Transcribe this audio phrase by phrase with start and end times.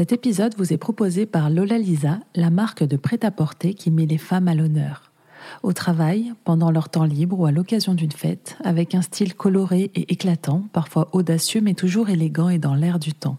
[0.00, 4.16] Cet épisode vous est proposé par Lola Lisa, la marque de prêt-à-porter qui met les
[4.16, 5.12] femmes à l'honneur.
[5.62, 9.90] Au travail, pendant leur temps libre ou à l'occasion d'une fête, avec un style coloré
[9.94, 13.36] et éclatant, parfois audacieux mais toujours élégant et dans l'air du temps.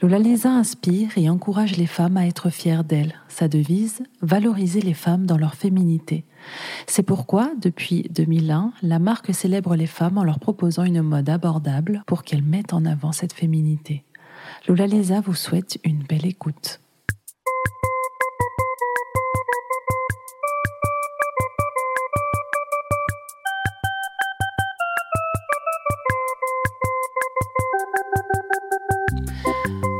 [0.00, 3.16] Lola Lisa inspire et encourage les femmes à être fières d'elles.
[3.26, 6.24] Sa devise Valoriser les femmes dans leur féminité.
[6.86, 12.04] C'est pourquoi, depuis 2001, la marque célèbre les femmes en leur proposant une mode abordable
[12.06, 14.04] pour qu'elles mettent en avant cette féminité.
[14.68, 16.80] Lola Lisa vous souhaite une belle écoute.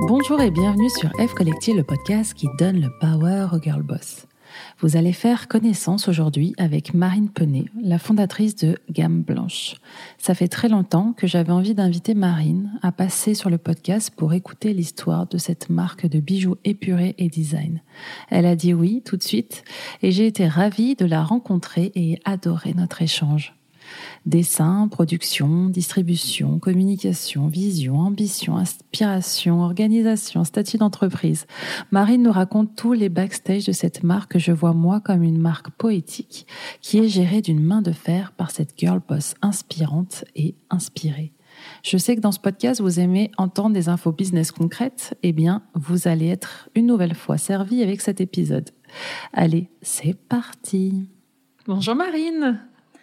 [0.06, 4.26] Bonjour et bienvenue sur F Collective, le podcast qui donne le power au girl boss.
[4.80, 9.76] Vous allez faire connaissance aujourd'hui avec Marine Penet, la fondatrice de Gamme Blanche.
[10.18, 14.32] Ça fait très longtemps que j'avais envie d'inviter Marine à passer sur le podcast pour
[14.32, 17.82] écouter l'histoire de cette marque de bijoux épurés et design.
[18.30, 19.64] Elle a dit oui tout de suite
[20.02, 23.54] et j'ai été ravie de la rencontrer et adorer notre échange.
[24.26, 31.46] Dessin, production, distribution, communication, vision, ambition, inspiration, organisation, statut d'entreprise.
[31.90, 35.40] Marine nous raconte tous les backstage de cette marque que je vois moi comme une
[35.40, 36.46] marque poétique
[36.80, 41.32] qui est gérée d'une main de fer par cette girl boss inspirante et inspirée.
[41.82, 45.16] Je sais que dans ce podcast, vous aimez entendre des infos business concrètes.
[45.22, 48.70] Eh bien, vous allez être une nouvelle fois servi avec cet épisode.
[49.32, 51.08] Allez, c'est parti.
[51.66, 52.60] Bonjour Marine.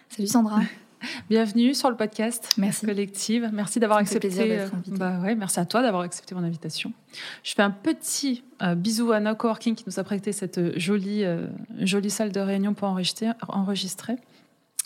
[0.08, 0.60] Salut Sandra.
[1.30, 2.86] Bienvenue sur le podcast Merci.
[2.86, 3.50] Collective.
[3.52, 4.28] Merci d'avoir accepté.
[4.28, 6.92] Plaisir bah ouais, merci à toi d'avoir accepté mon invitation.
[7.44, 11.24] Je fais un petit euh, bisou à No Coworking qui nous a prêté cette jolie,
[11.24, 11.46] euh,
[11.80, 13.28] jolie salle de réunion pour enregistrer.
[13.48, 14.16] enregistrer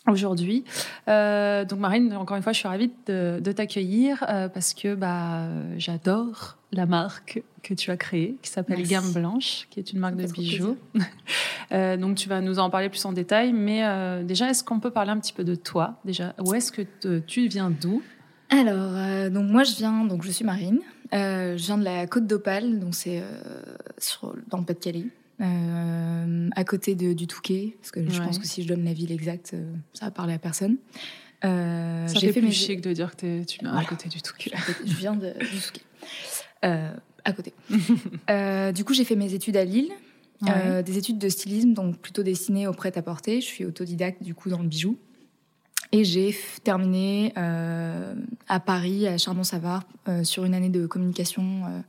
[0.08, 0.64] aujourd'hui.
[1.08, 4.94] Euh, donc Marine, encore une fois, je suis ravie de, de t'accueillir euh, parce que
[4.94, 10.00] bah, j'adore la marque que tu as créée, qui s'appelle Gamme Blanche, qui est une
[10.00, 10.76] marque de bijoux.
[11.72, 13.82] euh, donc tu vas nous en parler plus en détail, mais
[14.24, 16.00] déjà, est-ce qu'on peut parler un petit peu de toi?
[16.04, 18.02] Déjà, où est-ce que te, tu viens d'où?
[18.48, 20.80] Alors, donc moi je viens, donc je suis Marine,
[21.12, 23.22] je viens de la Côte d'Opale, donc c'est
[24.48, 25.06] dans le Pas-de-Calais.
[25.42, 28.92] Euh, à côté de, du Touquet, parce que je pense que si je donne la
[28.92, 30.76] ville exacte, euh, ça va parler à personne.
[31.44, 33.88] Euh, Ça j'ai fait, plus mes- chic de dire que tu viens à Voilà.
[33.88, 34.34] côté du tout.
[34.38, 35.80] Je viens de, du Touquet.
[36.64, 36.92] Euh,
[37.24, 37.52] à côté.
[38.30, 39.90] Euh, du coup, j'ai fait mes études à Lille,
[40.84, 43.40] des études de stylisme, donc plutôt destinées au prêt-à-porter.
[43.40, 44.96] Je suis autodidacte, du coup, dans le bijou.
[45.90, 51.82] Et j'ai terminé à Paris, à Chardon-Savard, euh, sur une année de communication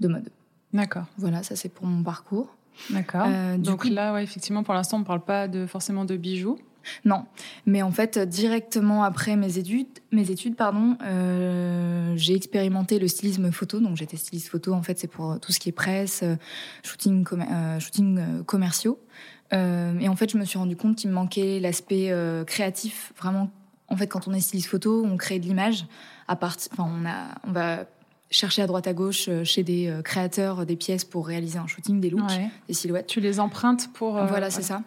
[0.00, 0.28] de mode.
[0.72, 2.54] D'accord, Voilà, ça c'est pour mon parcours.
[2.90, 3.26] D'accord.
[3.26, 6.16] Euh, donc coup- là, ouais, effectivement, pour l'instant, on ne parle pas de, forcément de
[6.16, 6.58] bijoux.
[7.04, 7.26] Non,
[7.66, 13.50] mais en fait, directement après mes études, mes études pardon, euh, j'ai expérimenté le stylisme
[13.52, 13.78] photo.
[13.80, 14.72] Donc, j'étais styliste photo.
[14.72, 16.24] En fait, c'est pour tout ce qui est presse,
[16.82, 18.98] shooting, euh, shooting commerciaux.
[19.52, 22.10] Euh, et en fait, je me suis rendu compte qu'il me manquait l'aspect
[22.46, 23.12] créatif.
[23.18, 23.50] Vraiment,
[23.88, 25.84] en fait, quand on est styliste photo, on crée de l'image
[26.26, 26.70] à partir.
[26.72, 27.84] Enfin, on a, on va
[28.30, 31.66] chercher à droite à gauche euh, chez des euh, créateurs des pièces pour réaliser un
[31.66, 32.48] shooting, des looks, Ouais.
[32.68, 33.06] des silhouettes.
[33.06, 34.16] Tu les empruntes pour.
[34.18, 34.62] euh, Voilà, c'est ouais.
[34.64, 34.82] ça.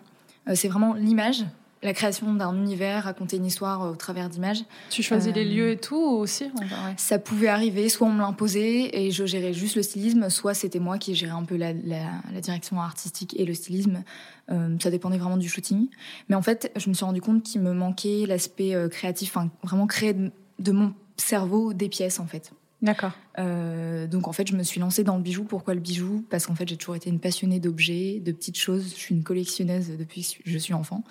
[0.55, 1.45] C'est vraiment l'image,
[1.83, 4.63] la création d'un univers, raconter une histoire au travers d'images.
[4.89, 6.93] Tu choisis Euh, les lieux et tout aussi Ouais, ouais.
[6.97, 10.79] Ça pouvait arriver, soit on me l'imposait et je gérais juste le stylisme, soit c'était
[10.79, 14.03] moi qui gérais un peu la, la- la direction artistique et le stylisme.
[14.51, 15.87] Euh, ça dépendait vraiment du shooting.
[16.29, 19.87] Mais en fait, je me suis rendu compte qu'il me manquait l'aspect créatif, enfin vraiment
[19.87, 22.51] créer de, de mon cerveau des pièces en fait.
[22.81, 23.11] D'accord.
[23.37, 25.43] Euh, donc en fait, je me suis lancée dans le bijou.
[25.43, 26.25] Pourquoi le bijou?
[26.29, 28.89] Parce qu'en fait, j'ai toujours été une passionnée d'objets, de petites choses.
[28.89, 31.03] Je suis une collectionneuse depuis que je suis enfant.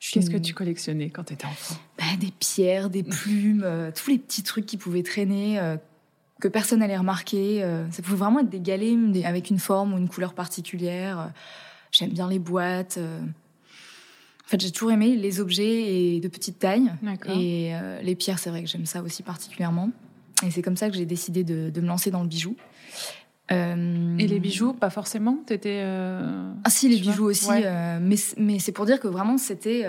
[0.00, 1.76] Qu'est-ce que tu collectionnais quand tu étais enfant?
[1.98, 5.76] Bah, Des pierres, des plumes, euh, tous les petits trucs qui pouvaient traîner, euh,
[6.40, 7.60] que personne n'allait remarquer.
[7.90, 11.32] ça pouvait vraiment être des galets avec une forme ou une couleur particulière.
[11.90, 12.98] J'aime bien les boîtes.
[14.44, 16.92] En fait, j'ai toujours aimé les objets et de petite taille.
[17.02, 17.34] D'accord.
[17.34, 19.90] Et euh, les pierres, c'est vrai que j'aime ça aussi particulièrement.
[20.42, 22.56] Et c'est comme ça que j'ai décidé de, de me lancer dans le bijou.
[23.52, 25.80] Euh, Et les bijoux, pas forcément T'étais.
[25.84, 27.48] euh, Ah si, les bijoux aussi.
[27.48, 27.62] Ouais.
[27.64, 29.86] euh, mais mais c'est pour dire que vraiment, c'était...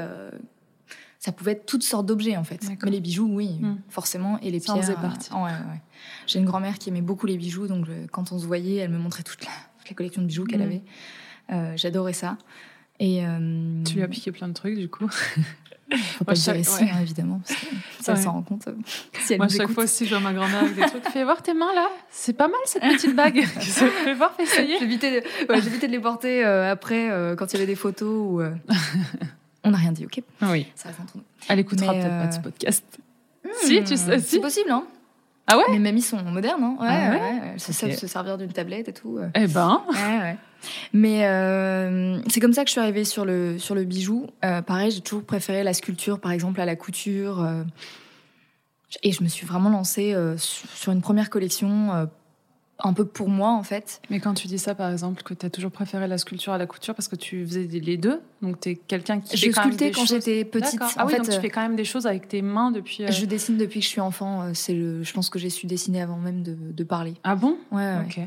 [1.19, 2.61] ça pouvait être toutes sortes d'objets, en fait.
[2.83, 3.77] Mais les bijoux, oui, Hmm.
[3.89, 4.39] forcément.
[4.41, 4.99] Et les Ça pierres...
[5.01, 5.31] partie.
[5.33, 5.81] ouais, ouais, ouais.
[6.27, 7.67] J'ai une grand-mère qui aimait beaucoup les bijoux.
[7.67, 10.27] Donc, je- quand on se voyait, elle me montrait toute la, toute la collection de
[10.27, 10.81] bijoux qu'elle Hmm.
[11.49, 11.77] avait.
[11.77, 12.37] J'adorais ça.
[12.99, 13.23] Et...
[13.85, 15.09] Tu lui as piqué plein de trucs, du coup.
[16.17, 16.89] Faut pas dire chaque- ici, ouais.
[16.91, 17.39] hein, évidemment.
[17.45, 17.65] Parce que
[18.03, 18.21] ça Ouais.
[18.21, 18.67] s'en rend compte.
[18.67, 18.71] euh,
[19.21, 19.75] si elle Moi, chaque écoute.
[19.75, 21.07] fois aussi, je vois ma grand-mère avec des trucs.
[21.09, 21.87] Fais voir tes mains là.
[22.09, 23.43] C'est pas mal cette petite bague.
[23.45, 24.79] Fais voir, fais essayer.
[24.79, 28.07] J'évitais de, ouais, de les porter euh, après euh, quand il y avait des photos
[28.09, 28.41] ou.
[28.41, 28.51] euh,
[29.63, 30.67] On n'a rien dit, ok Oui.
[30.75, 31.23] Ça reste entre nous.
[31.49, 32.83] Elle écoutera peut-être pas de ce podcast.
[33.63, 34.27] Si, tu sais, Hmm, si.
[34.27, 34.83] C'est possible, hein
[35.47, 35.63] Ah ouais?
[35.71, 36.75] Mes mamies sont modernes, hein.
[36.79, 37.41] Ouais, Ah ouais?
[37.53, 37.77] Elles se Ok.
[37.77, 39.19] savent se servir d'une tablette et tout.
[39.35, 39.81] Eh ben.
[39.89, 40.37] Ouais, ouais.
[40.93, 44.27] Mais euh, c'est comme ça que je suis arrivée sur le, sur le bijou.
[44.43, 47.41] Euh, pareil, j'ai toujours préféré la sculpture, par exemple, à la couture.
[47.41, 47.63] euh.
[49.03, 52.07] et je me suis vraiment lancée sur une première collection,
[52.79, 54.01] un peu pour moi, en fait.
[54.09, 56.57] Mais quand tu dis ça, par exemple, que tu as toujours préféré la sculpture à
[56.57, 59.61] la couture parce que tu faisais les deux, donc tu es quelqu'un qui Je quand
[59.63, 60.73] sculptais quand choses- j'étais petite.
[60.79, 60.89] D'accord.
[60.97, 63.03] En Ah oui, fait, donc tu fais quand même des choses avec tes mains depuis.
[63.05, 64.53] euh, je dessine depuis que je suis enfant.
[64.53, 67.13] C'est le, je pense que j'ai su dessiner avant même de, de parler.
[67.23, 67.57] Ah bon?
[67.71, 68.05] Ouais, ouais.
[68.07, 68.19] Ok.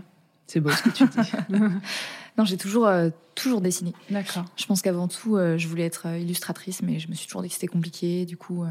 [0.47, 1.31] C'est beau ce que tu dis.
[2.39, 3.93] Non, j'ai toujours, euh, toujours dessiné.
[4.11, 4.45] D'accord.
[4.57, 7.43] Je pense qu'avant tout, euh, je voulais être euh, illustratrice, mais je me suis toujours
[7.43, 8.25] dit que c'était compliqué.
[8.27, 8.69] Du coup, euh,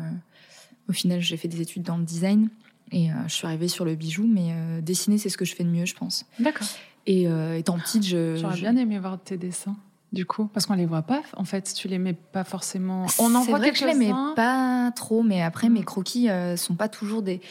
[0.90, 2.50] au final, j'ai fait des études dans le design
[2.94, 4.26] et je suis arrivée sur le bijou.
[4.26, 6.26] Mais dessiner, c'est ce que je fais de mieux, je pense.
[6.40, 6.66] D'accord.
[7.06, 7.24] Et
[7.58, 8.36] étant petite, je.
[8.38, 9.76] J'aurais je- bien aimé voir tes dessins,
[10.14, 11.22] du coup, parce qu'on les voit pas.
[11.36, 13.06] En fait, tu les mets pas forcément.
[13.20, 14.34] On en C'est voit vrai que je l'aimais quelques-uns.
[14.38, 15.74] pas trop, mais après, Mm.
[15.74, 17.42] mes croquis euh, sont pas toujours des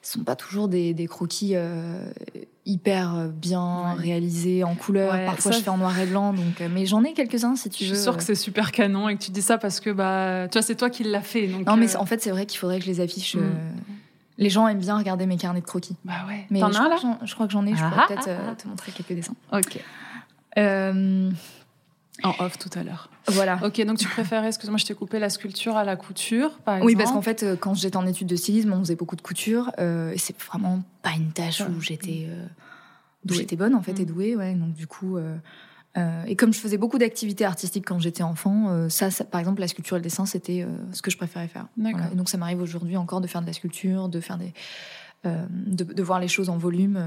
[0.00, 2.08] sont pas toujours des, des croquis euh,
[2.68, 4.02] hyper euh, bien Ouais.
[4.02, 5.12] réalisés en couleur.
[5.14, 6.60] Ouais, Parfois, ça, je fais en noir et blanc, donc.
[6.60, 7.94] euh, mais j'en ai quelques-uns si tu Je veux.
[7.96, 10.52] suis sûre que c'est super canon et que tu dis ça parce que bah, tu
[10.58, 11.46] vois, c'est toi qui l'as fait.
[11.48, 13.34] Donc, Non, mais euh, en fait, c'est vrai qu'il faudrait que je les affiche.
[13.34, 13.38] Mm.
[13.40, 13.50] euh,
[14.38, 15.96] Les gens aiment bien regarder mes carnets de croquis.
[16.04, 16.46] bah ouais.
[16.50, 17.70] Mais T'en je, as un là je crois que j'en ai.
[17.74, 18.54] Je pourrais ah, peut-être ah, euh, ah.
[18.54, 19.34] te montrer quelques dessins.
[19.52, 19.80] Ok.
[20.56, 21.30] Euh,
[22.24, 23.10] En off tout à l'heure.
[23.28, 23.60] voilà.
[23.64, 26.86] Ok, donc tu préférais, excuse-moi, je t'ai coupé la sculpture à la couture, par exemple.
[26.86, 29.22] Oui, parce qu'en fait, euh, quand j'étais en études de stylisme, on faisait beaucoup de
[29.22, 29.70] couture.
[29.78, 31.66] euh, et c'est vraiment pas une tâche Ouais.
[31.68, 32.46] où j'étais euh,
[33.30, 34.00] j'étais bonne, en fait, Mm.
[34.00, 34.36] et douée.
[34.36, 35.16] Ouais, donc, du coup.
[35.16, 35.36] euh,
[36.26, 39.66] et comme je faisais beaucoup d'activités artistiques quand j'étais enfant, ça, ça- par exemple, la
[39.68, 41.66] sculpture et le dessin, c'était ce que je préférais faire.
[41.76, 42.08] Voilà.
[42.14, 44.52] Donc, ça m'arrive aujourd'hui encore de faire de la sculpture, de faire des,
[45.24, 47.00] de, de voir les choses en volume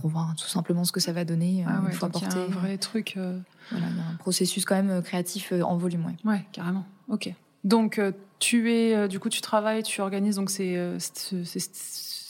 [0.00, 2.22] pour voir tout simplement ce que ça va donner euh, Ah ouais, une fois donc
[2.22, 3.14] il y a un vrai truc.
[3.16, 3.38] euh,
[3.70, 6.16] Voilà, il y a un processus quand même euh, créatif euh, en volume, ouais.
[6.24, 6.84] Ouais, carrément.
[7.08, 7.32] Ok.
[7.64, 11.42] Donc, euh, tu es, euh, du coup, tu travailles, tu organises donc ces, euh, ces
[11.58, 11.70] st-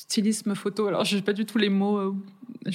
[0.09, 0.87] stylisme photo.
[0.87, 1.99] Alors, je sais pas du tout les mots.
[1.99, 2.15] euh,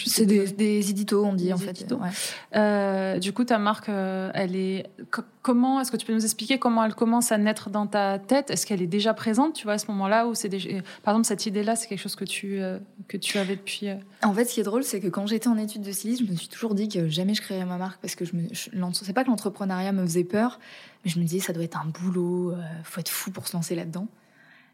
[0.05, 1.91] C'est des, des éditos, on dit Des en fait.
[1.91, 2.09] ouais.
[2.55, 4.85] Euh, du coup, ta marque, euh, elle est.
[5.09, 8.19] co- comment est-ce que tu peux nous expliquer comment elle commence à naître dans ta
[8.19, 8.51] tête?
[8.51, 10.69] Est-ce qu'elle est déjà présente, tu vois, à ce moment-là, ou c'est déjà...
[11.01, 12.77] Par exemple, cette idée-là, c'est quelque chose que tu euh,
[13.07, 13.87] que tu avais depuis.
[14.21, 16.31] En fait, ce qui est drôle, c'est que quand j'étais en études de stylisme, je
[16.31, 18.43] me suis toujours dit que jamais je créerais ma marque parce que je me.
[18.53, 20.59] C'est pas que l'entrepreneuriat me faisait peur,
[21.03, 23.57] mais je me disais ça doit être un boulot, euh, faut être fou pour se
[23.57, 24.07] lancer là-dedans.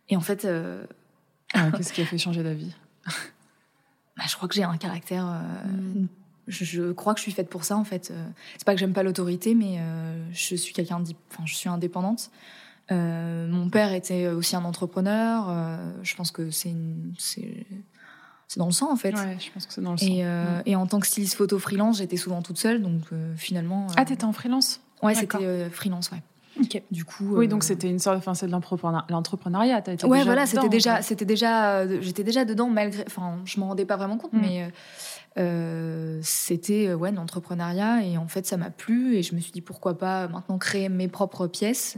[0.09, 0.85] Et en fait, euh,
[1.53, 2.73] Ah, Qu'est-ce qui a fait changer d'avis
[4.17, 5.25] bah, je crois que j'ai un caractère.
[5.25, 6.07] euh, Mm.
[6.47, 8.11] je, je crois que je suis faite pour ça en fait.
[8.11, 11.01] Euh, C'est pas que j'aime pas l'autorité, mais euh, je suis quelqu'un.
[11.31, 12.29] Enfin, je suis indépendante.
[12.91, 15.45] Euh, mon père était aussi un entrepreneur.
[15.49, 16.73] euh, je pense que c'est
[18.57, 19.13] dans le sang en fait.
[19.13, 20.05] Ouais, je pense que c'est dans le sang.
[20.07, 20.63] Et, euh, Mm.
[20.65, 23.03] et en tant que styliste photo freelance, j'étais souvent toute seule, donc
[23.37, 23.87] finalement.
[23.95, 24.81] Ah, t'étais en freelance?
[25.01, 26.21] Ouais, c'était freelance, ouais.
[26.91, 27.35] Du coup.
[27.37, 29.77] Oui, euh, donc c'était une sorte, enfin, c'est de l'entrepreneur- l'entrepreneuriat.
[29.87, 33.67] Ouais, déjà voilà, c'était déjà, c'était déjà, euh, j'étais déjà dedans malgré, enfin, je m'en
[33.69, 34.39] rendais pas vraiment compte, Mm.
[34.41, 34.67] mais euh,
[35.37, 39.51] euh, c'était euh, ouais, l'entrepreneuriat et en fait ça m'a plu et je me suis
[39.51, 41.97] dit pourquoi pas maintenant créer mes propres pièces.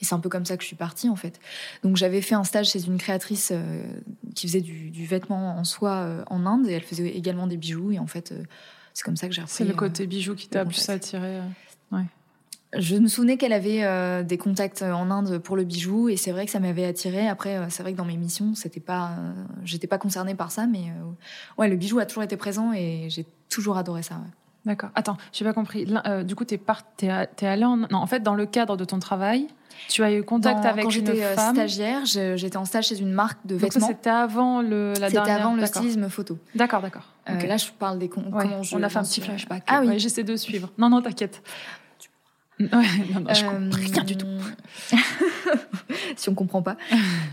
[0.00, 1.40] Et c'est un peu comme ça que je suis partie en fait.
[1.82, 3.82] Donc j'avais fait un stage chez une créatrice euh,
[4.34, 7.56] qui faisait du, du vêtement en soie euh, en Inde et elle faisait également des
[7.56, 8.42] bijoux et en fait euh,
[8.92, 9.54] c'est comme ça que j'ai repris.
[9.54, 11.38] C'est le euh, côté bijou qui t'a plus attiré.
[11.92, 11.98] euh.
[12.72, 16.32] Je me souvenais qu'elle avait euh, des contacts en Inde pour le bijou et c'est
[16.32, 17.28] vrai que ça m'avait attiré.
[17.28, 19.32] Après, euh, c'est vrai que dans mes missions, c'était pas, euh,
[19.64, 21.04] j'étais pas concernée par ça, mais euh,
[21.58, 24.16] ouais, le bijou a toujours été présent et j'ai toujours adoré ça.
[24.16, 24.30] ouais.
[24.66, 24.90] D'accord.
[24.96, 25.86] Attends, j'ai pas compris.
[26.06, 26.82] Euh, du coup, t'es par...
[26.96, 27.76] t'es a- t'es allé en...
[27.76, 29.46] Non, en fait, dans le cadre de ton travail,
[29.88, 31.54] tu as eu contact Dans- avec quand une j'étais euh, femme.
[31.54, 33.86] stagiaire, je- j'étais en stage chez une marque de Donc vêtements.
[33.86, 36.36] c'était avant le, la C'était avant le stylisme photo.
[36.56, 37.04] D'accord, d'accord.
[37.30, 37.38] Euh.
[37.46, 39.62] Là, je parle des con- Ouais, comment je on a fait un petit euh, flashback.
[39.68, 39.86] Ah oui.
[39.86, 40.72] Ouais, j'essaie de suivre.
[40.78, 41.42] Non, non, t'inquiète.
[42.58, 44.26] Ouais, non, non, je Euh, comprends rien du tout.
[46.16, 46.76] si on comprend pas.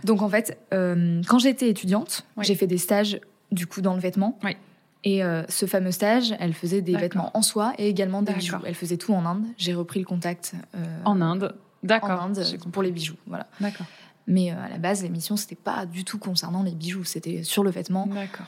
[0.03, 2.45] Donc en fait, euh, quand j'étais étudiante, Oui.
[2.45, 3.19] j'ai fait des stages
[3.51, 4.37] du coup dans le vêtement.
[4.43, 4.57] Oui.
[5.05, 8.55] Et euh, ce fameux stage, elle faisait des vêtements en soie et également des bijoux.
[8.65, 9.43] Elle faisait tout en Inde.
[9.57, 11.55] J'ai repris le contact euh, En Inde.
[11.83, 12.11] D'accord.
[12.11, 13.17] en Inde pour les bijoux.
[13.27, 13.47] Voilà.
[13.59, 13.85] D'accord.
[14.27, 17.03] Mais euh, à la base, l'émission c'était pas du tout concernant les bijoux.
[17.03, 18.07] C'était sur le vêtement.
[18.07, 18.45] D'accord.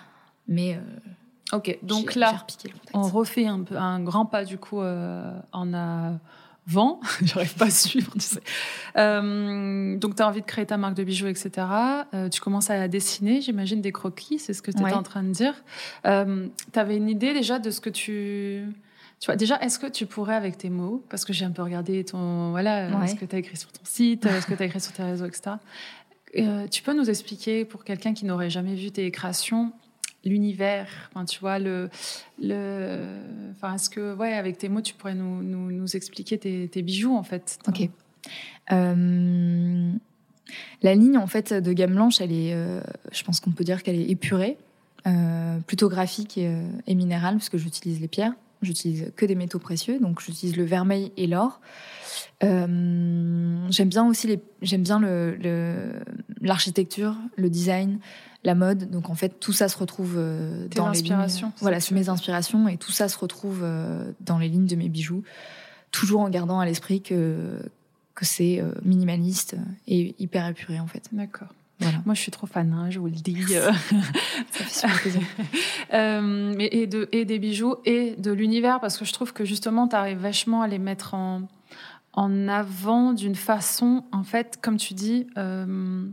[0.47, 0.79] Mais euh,
[1.53, 2.43] Ok, donc là,
[2.95, 5.73] on refait un, peu, un grand pas du coup euh, en
[6.67, 6.99] avant.
[7.23, 8.41] J'arrive pas à suivre, tu sais.
[8.97, 11.51] Euh, donc, tu as envie de créer ta marque de bijoux, etc.
[12.13, 14.93] Euh, tu commences à dessiner, j'imagine, des croquis, c'est ce que tu étais Ouais.
[14.93, 15.53] en train de dire.
[16.03, 18.65] tu avais une idée déjà de ce que tu.
[19.21, 21.61] Tu vois, déjà, est-ce que tu pourrais, avec tes mots, parce que j'ai un peu
[21.63, 23.07] regardé ton, voilà, euh, Ouais.
[23.07, 24.91] ce que tu as écrit sur ton site, euh, ce que tu as écrit sur
[24.91, 25.55] tes réseaux, etc.
[26.37, 29.71] Euh, tu peux nous expliquer, pour quelqu'un qui n'aurait jamais vu tes créations,
[30.25, 31.89] l'univers, enfin, tu vois, le,
[32.41, 32.97] le,
[33.51, 37.23] enfin, est-ce que, ouais, avec tes mots, tu pourrais nous, nous, expliquer tes, bijoux, en
[37.23, 37.59] fait?
[37.67, 37.89] Ok.
[38.71, 39.91] Euh,
[40.81, 42.55] La ligne en fait de gamme blanche, elle est,
[43.11, 44.57] je pense qu'on peut dire qu'elle est épurée,
[45.67, 46.51] plutôt graphique et,
[46.87, 48.33] et minérale, parce que j'utilise les pierres.
[48.61, 51.59] J'utilise que des métaux précieux, donc j'utilise le vermeil et l'or.
[52.43, 55.93] Euh, j'aime bien aussi les, j'aime bien le,
[56.41, 57.99] l'architecture, le, design,
[58.43, 58.89] la mode.
[58.89, 61.15] Donc en fait, tout ça se retrouve euh, dans les lignes.
[61.61, 64.89] Voilà, sur mes inspirations et tout ça se retrouve euh, dans les lignes de mes
[64.89, 65.23] bijoux,
[65.91, 67.59] toujours en gardant à l'esprit que
[68.13, 69.57] que c'est minimaliste
[69.87, 71.09] et hyper épuré en fait.
[71.11, 71.49] D'accord.
[72.05, 73.45] Moi, je suis trop fan, hein, je vous le dis.
[74.67, 75.19] ça fait
[75.91, 79.87] mais et, de, et des bijoux et de l'univers, parce que je trouve que justement,
[79.87, 81.41] tu arrives vachement à les mettre en,
[82.15, 86.05] en avant d'une façon, en fait, comme tu dis, euh,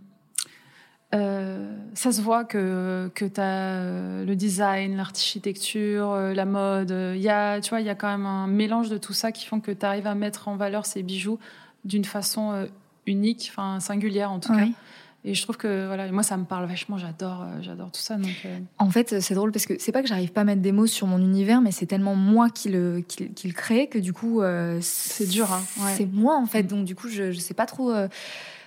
[1.15, 6.91] euh, ça se voit que, que tu as euh, le design, l'architecture, la mode.
[6.91, 9.31] Il y a, tu vois, il y a quand même un mélange de tout ça
[9.31, 11.39] qui font que tu arrives à mettre en valeur ces bijoux
[11.85, 12.67] d'une façon
[13.07, 14.67] unique, enfin singulière en tout cas.
[15.25, 18.17] Et je trouve que voilà, moi ça me parle vachement, j'adore, euh, j'adore tout ça.
[18.17, 18.59] Donc, euh.
[18.79, 20.89] En fait, c'est drôle parce que c'est pas que j'arrive pas à mettre des mots
[20.89, 24.43] sur mon univers, mais c'est tellement moi qui le, qui, le crée que du coup,
[24.43, 25.53] euh, c'est dur.
[25.53, 25.63] Hein,
[25.97, 27.95] C'est moi en fait, donc du coup, je, je sais pas trop.
[27.95, 28.05] et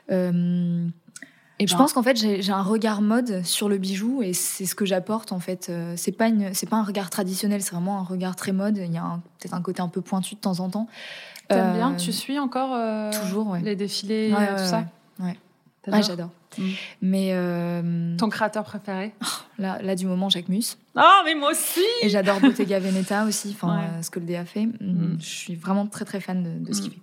[0.09, 4.75] je ben pense qu'en fait, j'ai un regard mode sur le bijou et c'est ce
[4.75, 5.69] que j'apporte en fait.
[5.97, 8.77] C'est pas une, c'est pas un regard traditionnel, c'est vraiment un regard très mode.
[8.77, 10.87] Il y a peut-être un côté un peu pointu de temps en temps.
[11.49, 13.59] T'aimes bien Tu suis encore toujours ouais.
[13.61, 14.85] les défilés, tout ça
[15.19, 15.37] Ouais.
[15.91, 16.29] Ah, j'adore.
[16.57, 16.63] Mm.
[17.01, 19.13] Mais euh, ton créateur préféré?
[19.21, 19.25] Oh,
[19.59, 20.77] là, là du moment Jacques Mus.
[20.95, 21.85] Ah mais moi aussi.
[22.01, 24.65] Et j'adore Bottega Veneta aussi, enfin euh, ce que le D a fait.
[24.65, 24.73] Mm.
[24.79, 25.17] Mm.
[25.19, 26.99] Je suis vraiment très très fan de, ce qu'il fait.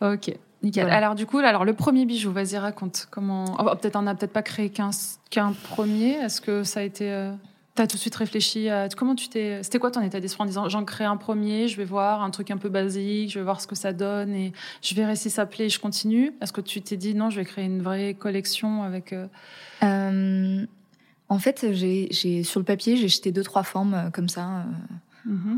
[0.00, 0.34] Ok.
[0.62, 0.90] Nickel.
[0.90, 3.56] Alors du coup, alors le premier bijou, vas-y raconte comment.
[3.76, 6.12] peut-être on n'a peut-être pas créé qu'un premier.
[6.12, 7.32] Est-ce que ça a été euh,
[7.80, 9.62] T'as tout de suite réfléchi à comment tu t'es.
[9.62, 12.28] C'était quoi ton état d'esprit en disant j'en crée un premier, je vais voir un
[12.28, 15.30] truc un peu basique, je vais voir ce que ça donne et je verrai si
[15.30, 16.34] ça plaît et je continue?
[16.42, 19.14] Est-ce que tu t'es dit non, je vais créer une vraie collection avec.
[19.14, 19.28] Euh,
[19.82, 20.66] euh,
[21.30, 24.66] en fait, j'ai sur le papier, j'ai jeté deux trois formes euh, comme ça.
[25.26, 25.56] Mm-hmm.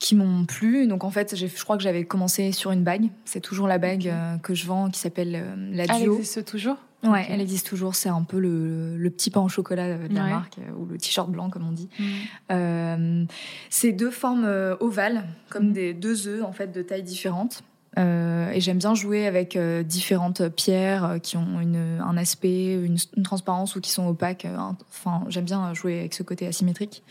[0.00, 0.88] qui m'ont plu.
[0.88, 3.08] Donc en fait, je crois que j'avais commencé sur une bague.
[3.24, 5.96] C'est toujours la bague que je vends qui s'appelle la Duo.
[5.96, 6.78] Elle existe toujours?
[7.04, 7.94] Ouais, elle existe toujours.
[7.94, 10.98] C'est un peu le, le, petit pain au chocolat de la marque, euh, ou le
[10.98, 11.88] t-shirt blanc, comme on dit.
[11.98, 12.04] Mm.
[12.52, 13.24] Euh,
[13.70, 15.72] c'est deux formes euh, ovales, comme mm.
[15.72, 17.64] des deux œufs, en fait, de tailles différentes.
[17.98, 22.96] Euh, et j'aime bien jouer avec euh, différentes pierres qui ont une, un aspect, une,
[23.16, 24.46] une, transparence ou qui sont opaques.
[24.88, 27.02] Enfin, j'aime bien jouer avec ce côté asymétrique.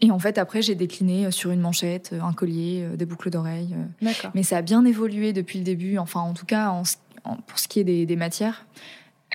[0.00, 3.74] Et en fait, après, j'ai décliné sur une manchette, un collier, des boucles d'oreilles.
[4.34, 5.98] Mais ça a bien évolué depuis le début.
[5.98, 6.84] Enfin, en tout cas, en,
[7.46, 8.66] pour ce qui est des, des matières.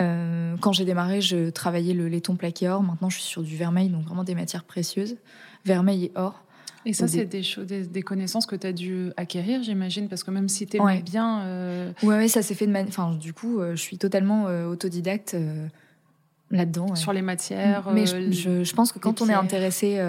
[0.01, 2.83] Euh, quand j'ai démarré, je travaillais le laiton plaqué or.
[2.83, 5.17] Maintenant, je suis sur du vermeil, donc vraiment des matières précieuses,
[5.65, 6.43] vermeil et or.
[6.85, 10.31] Et ça, c'est des, des, des, connaissances que tu as dû acquérir, j'imagine, parce que
[10.31, 11.01] même si tu ouais.
[11.01, 11.41] bien.
[11.41, 11.91] Euh...
[12.01, 12.87] Ouais, ça s'est fait de manière.
[12.87, 15.35] Enfin, du coup, euh, je suis totalement euh, autodidacte
[16.49, 16.95] là-dedans.
[16.95, 17.91] Sur les matières.
[17.91, 20.01] Mais je, je, pense que quand on est intéressé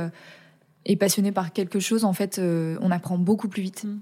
[0.85, 3.85] et passionné par quelque chose, en fait, on apprend beaucoup plus vite.
[3.85, 3.99] Mm.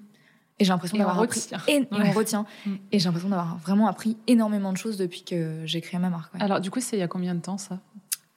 [0.59, 1.49] Et j'ai l'impression d'avoir appris.
[1.69, 2.47] Et, on retient.
[2.65, 2.75] Mm.
[2.93, 6.33] Et j'ai l'impression d'avoir vraiment appris énormément de choses depuis que j'ai créé ma marque.
[6.41, 7.81] Alors, du coup, c'est il y a combien de temps ça?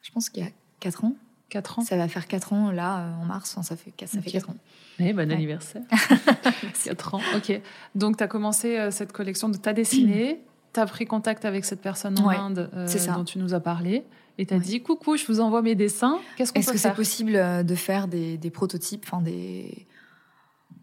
[0.01, 0.49] Je pense qu'il y a
[0.81, 1.15] 4 ans.
[1.49, 1.81] 4 ans?
[1.81, 3.57] Ça va faire 4 ans là, euh, en mars.
[3.61, 4.55] ça fait 4, ça fait 4 ans.
[4.99, 5.81] Eh, bon anniversaire.
[6.83, 7.61] 4 ans, ok.
[7.95, 10.41] Donc, tu as commencé euh, cette collection, tu as dessiné,
[10.73, 14.03] tu as pris contact avec cette personne en Inde euh, dont tu nous as parlé.
[14.37, 16.19] Et tu as dit coucou, je vous envoie mes dessins.
[16.37, 19.85] Qu'est-ce qu'on Est-ce que c'est possible de faire des, des prototypes, enfin des,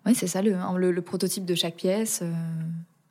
[0.06, 0.56] oui, c'est ça, le,
[0.92, 2.20] le, prototype de chaque pièce.
[2.22, 2.32] Euh.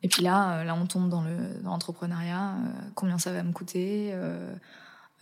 [0.02, 1.22] et puis là, euh, là, on tombe dans
[1.62, 2.50] l'entrepreneuriat.
[2.50, 4.14] Euh, combien ça va me coûter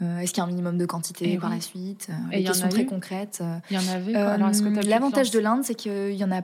[0.00, 2.86] Est-ce qu'il y a un minimum de quantité par la suite Et Les questions très
[2.86, 3.42] concrètes.
[3.70, 4.82] Il y en avait.
[4.82, 6.42] L'avantage de l'Inde, c'est qu'il y en a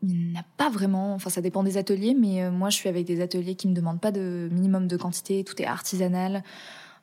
[0.00, 3.04] il n'y a pas vraiment, enfin ça dépend des ateliers, mais moi je suis avec
[3.04, 6.44] des ateliers qui me demandent pas de minimum de quantité, tout est artisanal,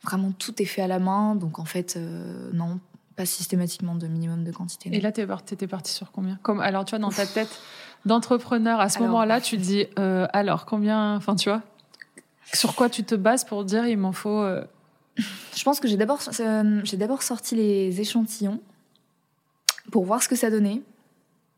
[0.02, 2.00] vraiment tout est fait à la main, donc en fait
[2.54, 2.80] non,
[3.16, 4.90] pas systématiquement de minimum de quantité.
[4.94, 6.38] Et là, tu étais parti sur combien?
[6.42, 7.60] Comme, Alors, tu vois, dans ta tête
[8.06, 11.62] d'entrepreneur, à ce moment-là, tu te dis, euh, alors, combien Enfin, tu vois,
[12.54, 14.42] sur quoi tu te bases pour dire, il m'en faut...
[14.42, 14.64] Euh
[15.54, 18.60] Je pense que j'ai d'abord, euh, j'ai d'abord sorti les échantillons
[19.92, 20.82] pour voir ce que ça donnait.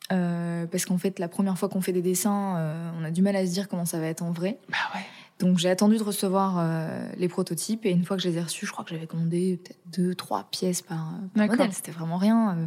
[0.09, 3.45] parce qu'en fait, la première fois qu'on fait des dessins, on a du mal à
[3.45, 4.57] se dire comment ça va être en vrai.
[4.69, 5.05] Bah ouais.
[5.39, 8.41] Donc j'ai attendu de recevoir euh, les prototypes et une fois que je les ai
[8.41, 11.72] reçus, je crois que j'avais commandé peut-être deux, trois pièces par, modèle.
[11.74, 12.58] C'était vraiment rien.
[12.58, 12.65] Euh.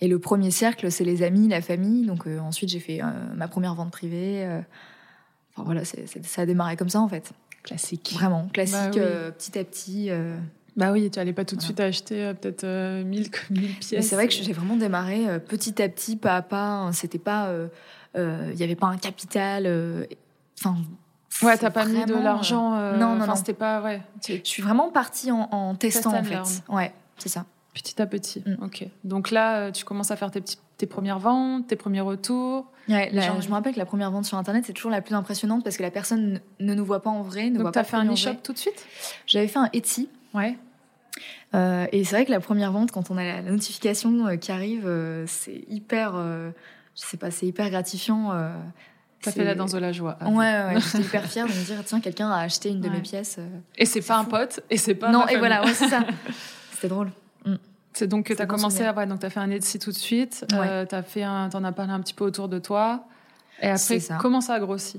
[0.00, 2.04] Et le premier cercle, c'est les amis, la famille.
[2.06, 3.00] Donc euh, ensuite, j'ai fait
[3.36, 4.44] ma première vente privée.
[5.54, 7.32] Enfin voilà, ça a démarré comme ça en fait.
[7.62, 8.10] Classique.
[8.14, 10.10] Vraiment, classique, bah petit à petit.
[10.74, 13.30] Bah oui, tu n'allais pas tout de suite acheter peut-être 1000,
[13.78, 14.08] pièces.
[14.08, 16.90] C'est vrai que j'ai vraiment démarré petit à petit, pas à pas.
[16.92, 17.54] C'était pas,
[18.16, 19.68] il n'y avait pas un capital.
[20.58, 20.78] Enfin,
[21.42, 22.74] Ouais, t'as pas mis de vraiment, euh, l'argent.
[22.76, 23.34] euh, non, non, non.
[23.36, 23.80] C'était pas.
[23.82, 24.02] Ouais.
[24.20, 26.62] tu- Je suis vraiment partie en, en testant, Test en fait.
[26.68, 27.46] Ouais, c'est ça.
[27.74, 28.42] Petit à petit.
[28.46, 28.64] Mm.
[28.64, 28.84] Ok.
[29.04, 32.66] Donc là, euh, tu commences à faire tes, petits, tes premières ventes, tes premiers retours.
[32.88, 35.00] Ouais, la- gens- je me rappelle que la première vente sur Internet, c'est toujours la
[35.00, 37.72] plus impressionnante parce que la personne ne nous voit pas en vrai, ne voit Donc
[37.74, 38.84] t'as fait un e-shop tout de suite?
[39.26, 40.08] J'avais fait un Etsy.
[40.34, 40.58] Ouais.
[41.54, 44.36] Euh, et c'est vrai que la première vente, quand on a la, la notification euh,
[44.36, 46.50] qui arrive, euh, c'est hyper, euh,
[46.96, 48.32] je sais pas, c'est hyper gratifiant.
[49.28, 50.18] Euh, T'as fait la danse de la joie.
[50.22, 52.88] Ouais, ouais, ouais, j'étais hyper fière de me dire tiens, quelqu'un a acheté une de
[52.88, 52.94] Ouais.
[52.96, 53.36] mes pièces.
[53.38, 53.46] euh.
[53.76, 55.10] Et c'est pas un pote, et c'est pas.
[55.10, 56.04] non, et voilà, ouais, c'est ça.
[56.72, 57.10] C'était drôle.
[57.94, 58.94] C'est donc que tu as bon commencé à.
[58.94, 60.46] Ouais, donc tu as fait un Etsy tout de suite.
[60.52, 60.58] Ouais.
[60.66, 63.04] Euh, t'as fait un, t'en as parlé un petit peu autour de toi.
[63.60, 64.16] Et après, ça.
[64.18, 64.98] comment ça a grossi?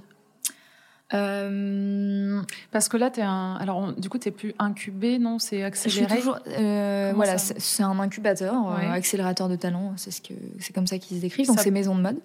[1.13, 3.55] Euh, Parce que là, tu es un.
[3.59, 5.37] Alors, on- du coup, tu plus incubé, non?
[5.39, 6.17] C'est je suis accéléré?
[6.17, 8.87] toujours, euh, voilà, c'est un incubateur, euh, Ouais.
[8.87, 10.33] accélérateur de talent, c'est ce que
[10.73, 11.47] comme ça qu'ils se décrivent.
[11.47, 12.17] Donc Ça- c'est maison de mode.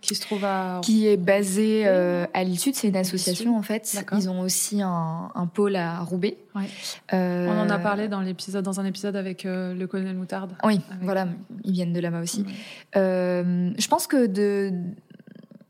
[0.00, 0.80] Qui se trouve à.
[0.82, 2.74] qui est basée euh, à l'Île-Sud.
[2.74, 4.02] C'est une association en fait.
[4.12, 6.38] Ils ont aussi un, un pôle à Roubaix.
[6.54, 6.64] Ouais.
[7.12, 10.52] Euh, On en a parlé dans l'épisode, dans un épisode avec euh, le colonel Moutarde.
[10.64, 11.28] Oui, Avec- voilà,
[11.64, 12.42] ils viennent de là-bas aussi.
[12.42, 12.52] Ouais.
[12.96, 14.72] Euh, je pense que de,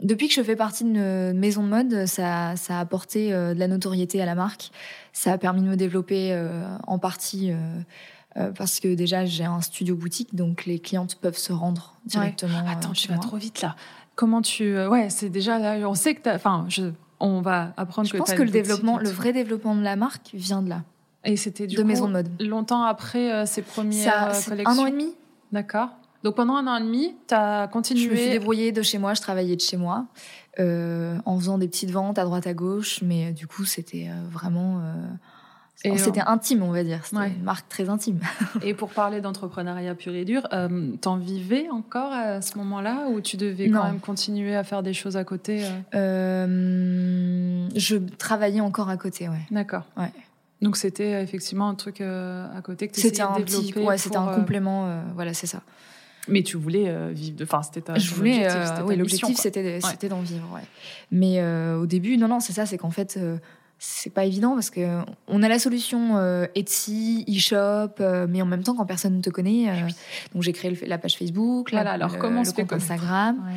[0.01, 3.59] depuis que je fais partie d'une maison de mode, ça, ça a apporté euh, de
[3.59, 4.71] la notoriété à la marque.
[5.13, 7.51] Ça a permis de me développer euh, en partie.
[7.51, 7.57] euh,
[8.37, 12.65] euh, parce que déjà j'ai un studio boutique, donc les clientes peuvent se rendre directement.
[12.65, 13.75] Attends, euh, tu vas trop vite là.
[14.21, 14.77] Comment tu.
[14.77, 15.89] euh, Ouais, c'est déjà là.
[15.89, 16.91] On sait que tu Enfin, je...
[17.21, 19.97] on va apprendre Je que pense t'as que le développement, le vrai développement de la
[19.97, 20.83] marque vient de là,
[21.25, 22.29] Et c'était du de coup, maison de mode.
[22.43, 24.75] longtemps après euh, ces premières Ça, euh, collections.
[24.75, 25.15] un an et demi.
[25.53, 25.89] D'accord.
[26.23, 28.29] Donc pendant un an et demi, tu as Je me suis continué.
[28.31, 30.05] débrouillée de chez moi, je travaillais de chez moi,
[30.59, 34.09] euh, en faisant des petites ventes à droite à gauche, mais euh, du coup c'était
[34.31, 34.83] vraiment,
[35.97, 37.33] c'était intime on va dire, c'était Ouais.
[37.37, 38.21] une marque très intime.
[38.63, 43.21] Et pour parler d'entrepreneuriat pur et dur, euh, t'en vivais encore à ce moment-là ou
[43.21, 48.61] tu devais quand même continuer à faire des choses à côté euh Euh, je travaillais
[48.61, 49.41] encore à côté, ouais.
[49.51, 49.85] D'accord.
[49.97, 50.13] Ouais.
[50.63, 54.17] Donc c'était euh, effectivement un truc à côté que tu C'était un petit, ouais, c'était
[54.17, 55.63] un complément, voilà, c'est ça.
[56.29, 57.45] Mais tu voulais euh, vivre de.
[57.45, 57.99] Enfin, c'était ta.
[57.99, 60.63] je voulais, objectif, euh, c'était oui, l'objectif d'en vivre, ouais.
[61.11, 63.19] Mais euh, au début, non, non, c'est ça, c'est qu'en fait,
[63.83, 68.47] c'est pas évident parce que on a la solution euh, Etsy, e-shop, euh, mais en
[68.47, 69.89] même temps, quand personne ne te connaît, euh,
[70.35, 73.37] donc j'ai créé le- la page Facebook, la- Voilà, alors le, comment le compte Instagram.
[73.47, 73.55] Ouais.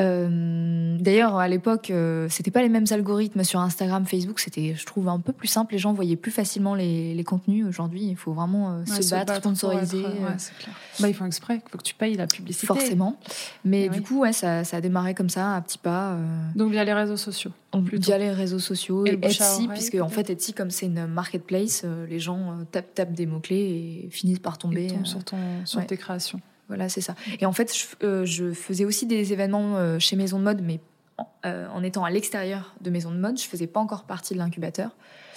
[0.00, 4.38] Euh, D'ailleurs, à l'époque, euh, c'était pas les mêmes algorithmes sur Instagram, Facebook.
[4.40, 5.72] C'était, je trouve, un peu plus simple.
[5.72, 7.66] Les gens voyaient plus facilement les, les contenus.
[7.66, 10.74] Aujourd'hui, il faut vraiment euh, Ouais, se, battre, sponsoriser, être- euh, ouais, c'est clair.
[11.00, 11.56] Bah, ils font exprès.
[11.66, 12.66] Il faut que tu payes la publicité.
[12.66, 13.16] forcément.
[13.64, 16.16] Mais Eh du coup, ouais, ça, ça a démarré comme ça, à petits pas,
[16.54, 17.50] Donc via les réseaux sociaux.
[17.84, 18.02] plutôt.
[18.04, 21.84] via les réseaux sociaux Et et, Etsy, puisque en fait, Etsy, comme c'est une marketplace,
[22.08, 24.88] les gens tapent, tapent des mots-clés et finissent par tomber.
[25.04, 26.40] Sur, ton, sur tes créations.
[26.72, 27.14] Voilà, c'est ça.
[27.38, 30.62] Et en fait, je, euh, je faisais aussi des événements euh, chez Maison de Mode,
[30.62, 30.80] mais
[31.18, 34.32] en, euh, en étant à l'extérieur de Maison de Mode, je faisais pas encore partie
[34.32, 34.90] de l'incubateur.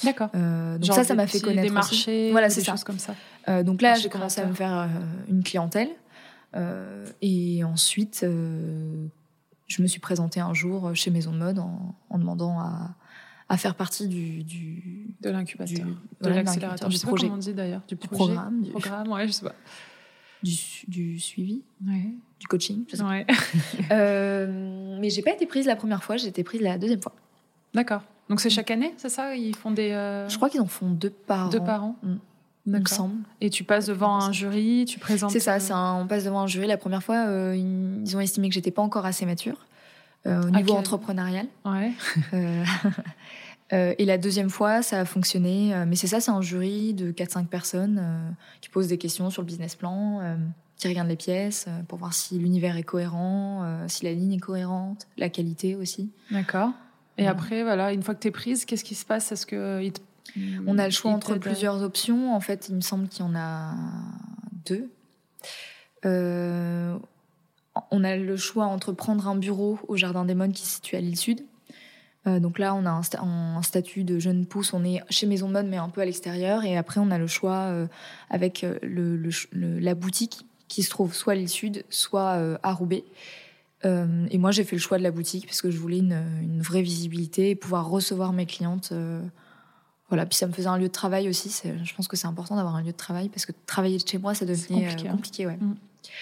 [0.03, 0.29] D'accord.
[0.33, 1.73] Donc Genre ça, ça des m'a fait connaître Des aussi.
[1.73, 2.71] marchés, Voilà, des c'est ça.
[2.71, 3.15] choses comme ça.
[3.63, 4.89] Donc là, Marché j'ai commencé à me faire
[5.29, 5.89] une clientèle.
[7.21, 12.59] Et ensuite, je me suis présentée un jour chez Maison de Mode en, en demandant
[12.59, 12.95] à,
[13.49, 15.85] à faire partie du, du, De du, l'incubateur.
[15.85, 16.89] De voilà, l'accélérateur.
[16.89, 17.81] du projet, comment on dit d'ailleurs.
[17.87, 18.33] Du, du projet.
[18.33, 19.55] programme, du, Programme, ouais, je sais pas.
[20.45, 20.55] Du,
[20.87, 22.09] du suivi, Ouais.
[22.39, 22.83] du coaching.
[22.89, 23.03] je sais.
[23.03, 23.25] Ouais.
[23.91, 27.13] Euh, mais j'ai pas été prise la première fois, j'ai été prise la deuxième fois.
[27.73, 28.01] D'accord.
[28.29, 29.91] Donc c'est chaque année, c'est ça Ils font des.
[29.91, 32.15] euh, Je crois qu'ils en font deux par Deux an, par an Mm.
[32.67, 33.15] il me semble.
[33.41, 35.29] Et tu passes devant un jury, tu présentes.
[35.31, 36.65] C'est ça, euh, c'est un- on passe devant un jury.
[36.67, 39.67] La première fois, euh, ils ont estimé que j'étais pas encore assez mature
[40.25, 41.45] euh, au niveau entrepreneurial.
[41.65, 41.91] Ouais.
[43.73, 45.73] Euh, et la deuxième fois, ça a fonctionné.
[45.73, 48.29] Euh, Mais c'est ça, c'est un jury de 4-5 personnes euh,
[48.61, 50.21] qui posent des questions sur le business plan,
[50.77, 55.07] qui regardent les pièces pour voir si l'univers est cohérent, si la ligne est cohérente,
[55.17, 56.11] la qualité aussi.
[56.31, 56.71] D'accord.
[57.17, 57.27] Et Ouais.
[57.29, 59.31] après, voilà, une fois que tu es prise, qu'est-ce qui se passe?
[59.31, 60.01] Est-ce que te-
[60.67, 62.35] On a le choix entre plusieurs options.
[62.35, 63.73] En fait, il me semble qu'il y en a
[64.65, 64.89] deux.
[67.91, 70.95] On a le choix entre prendre un bureau au Jardin des Modes qui se situe
[70.95, 71.41] à l'île Sud.
[72.27, 74.73] Euh, donc là, on a un, sta- un statut de jeune pousse.
[74.73, 76.63] On est chez Maison de Mode, mais un peu à l'extérieur.
[76.65, 77.87] Et après, on a le choix euh,
[78.31, 81.83] avec euh, le, le ch- le- la boutique qui se trouve soit à l'île Sud,
[81.89, 83.03] soit euh, à Roubaix.
[84.31, 86.59] Et moi, j'ai fait le choix de la boutique parce que je voulais une, une
[86.63, 88.91] vraie visibilité et pouvoir recevoir mes clientes.
[90.09, 91.55] voilà, puis ça me faisait un lieu de travail aussi.
[91.63, 94.17] Je pense que c'est important d'avoir un lieu de travail parce que travailler de chez
[94.17, 95.45] moi, ça devenait euh, compliqué, compliqué.
[95.45, 95.49] hein.
[95.49, 95.57] ouais.
[95.57, 95.75] Mm.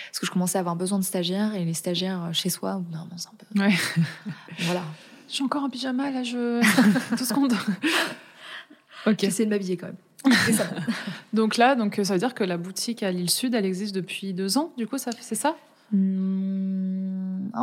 [0.10, 3.08] Parce que je commençais à avoir besoin de stagiaires et les stagiaires chez soi, moment,
[3.16, 3.60] c'est un peu.
[3.62, 3.74] Ouais.
[4.60, 4.84] Voilà.
[5.28, 6.62] Je suis encore en pyjama, là, je.
[7.18, 7.58] Tout ce qu'on doit.
[9.06, 9.18] Ok.
[9.20, 10.34] J'essaie de m'habiller quand même.
[10.54, 10.70] Ça.
[11.34, 13.94] Donc là, donc, euh, ça veut dire que la boutique à l'île Sud, elle existe
[13.94, 15.58] depuis deux ans, du coup, ça, c'est ça?
[15.92, 16.43] Hmm,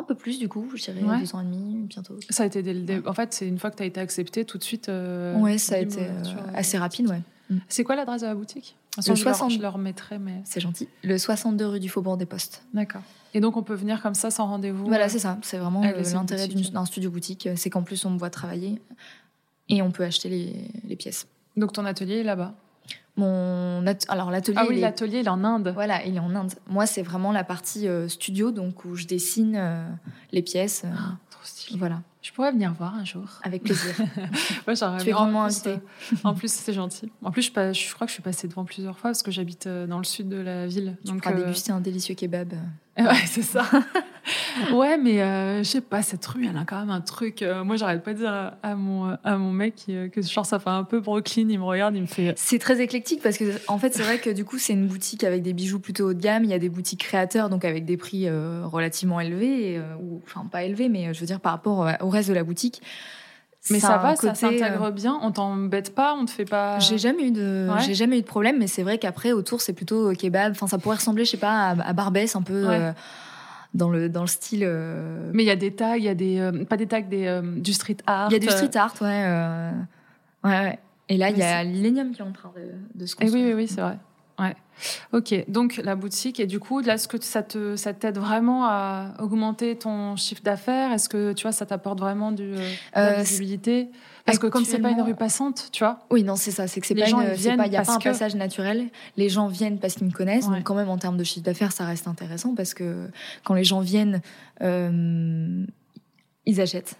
[0.00, 1.20] un peu plus du coup, je dirais Ouais.
[1.20, 2.14] deux ans et demi bientôt.
[2.28, 4.44] Ça a été dès le En fait, c'est une fois que tu as été acceptée,
[4.44, 4.88] tout de suite.
[4.88, 7.20] euh, ouais, ça a été euh, euh, assez rapide, ouais.
[7.68, 8.76] C'est quoi l'adresse de la boutique?
[8.96, 9.50] Le je, leur, 60.
[9.52, 10.40] je leur mettrai, mais.
[10.44, 10.88] C'est gentil.
[11.02, 12.62] Le 62 rue du Faubourg des Postes.
[12.74, 13.02] D'accord.
[13.34, 15.36] Et donc, on peut venir comme ça sans rendez-vous Voilà, euh, c'est ça.
[15.42, 18.80] C'est vraiment euh, l'intérêt d'un studio boutique, euh, c'est qu'en plus on me voit travailler
[19.68, 21.26] et on peut acheter les, les pièces.
[21.56, 22.54] Donc, ton atelier est là-bas.
[23.16, 25.70] Mon at- alors l'atelier, Ah oui, il est- l'atelier, il est en Inde.
[25.74, 26.52] voilà, il est en Inde.
[26.68, 29.84] Moi, c'est vraiment la partie euh, studio, donc où je dessine euh,
[30.32, 30.82] les pièces.
[30.84, 31.59] euh, Ah, trop stylé.
[31.76, 33.24] Voilà, Je pourrais venir voir un jour.
[33.42, 33.94] avec plaisir.
[34.66, 35.80] Ouais, Tu es bien- grandement en plus, invité.
[36.24, 37.10] en plus, c'est gentil.
[37.22, 39.30] En plus, je, pas- je crois que je suis passée devant plusieurs fois parce que
[39.30, 40.96] j'habite euh, dans le sud de la ville.
[41.04, 42.54] tu Donc, euh, déguster un délicieux kebab.
[43.00, 43.64] Ouais, c'est ça.
[44.74, 47.40] ouais, mais euh, je sais pas, cette rue, elle a quand même un truc.
[47.40, 50.44] euh, moi, j'arrête pas de dire à, à mon, à mon mec euh, que genre
[50.44, 51.46] ça fait un peu Brooklyn.
[51.48, 52.34] Il me regarde, il me fait.
[52.36, 55.24] C'est très éclectique parce que en fait c'est vrai que du coup c'est une boutique
[55.24, 56.44] avec des bijoux plutôt haut de gamme.
[56.44, 60.64] Il y a des boutiques créateurs donc avec des prix relativement élevés, ou enfin pas
[60.64, 62.82] élevés mais je veux dire par rapport au- reste de la boutique.
[63.70, 65.18] Mais Ça va, ça s'intègre euh, bien.
[65.22, 66.78] On t'embête pas, on te fait pas.
[66.78, 67.80] J'ai jamais eu de, Ouais.
[67.84, 70.52] j'ai jamais eu de problème, mais c'est vrai qu'après autour c'est plutôt euh, kebab.
[70.52, 72.74] Enfin, ça pourrait ressembler, je sais pas, à, à Barbès un peu Ouais.
[72.80, 72.92] euh,
[73.74, 74.62] dans le dans le style.
[74.64, 77.02] euh, Mais il y a des tags, il y a des euh, pas des tags,
[77.02, 78.28] des du street art.
[78.30, 79.06] Il y a du street art, ouais,
[80.44, 80.78] ouais, ouais.
[81.10, 83.44] Et là, il y a l'Illenium qui est en train de, de se Eh construire.
[83.46, 83.98] oui, oui, oui, c'est vrai.
[84.40, 84.54] Ouais.
[85.12, 88.64] Ok, donc la boutique, et du coup, là, est-ce que ça te, ça t'aide vraiment
[88.64, 90.90] à augmenter ton chiffre d'affaires?
[90.92, 92.56] Est-ce que, tu vois, ça t'apporte vraiment du, de
[92.94, 93.90] la Euh, visibilité?
[94.24, 96.66] Parce que comme c'est pas une rue passante, tu vois, Oui, non, c'est ça.
[96.66, 98.88] C'est que c'est pas gens, une- viennent pas- y a pas un que- passage naturel.
[99.18, 100.46] Les gens viennent parce qu'ils me connaissent.
[100.46, 100.56] Ouais.
[100.56, 103.08] Donc quand même en termes de chiffre d'affaires, ça reste intéressant parce que
[103.44, 104.22] quand les gens viennent,
[104.62, 105.64] euh,
[106.46, 106.96] ils achètent.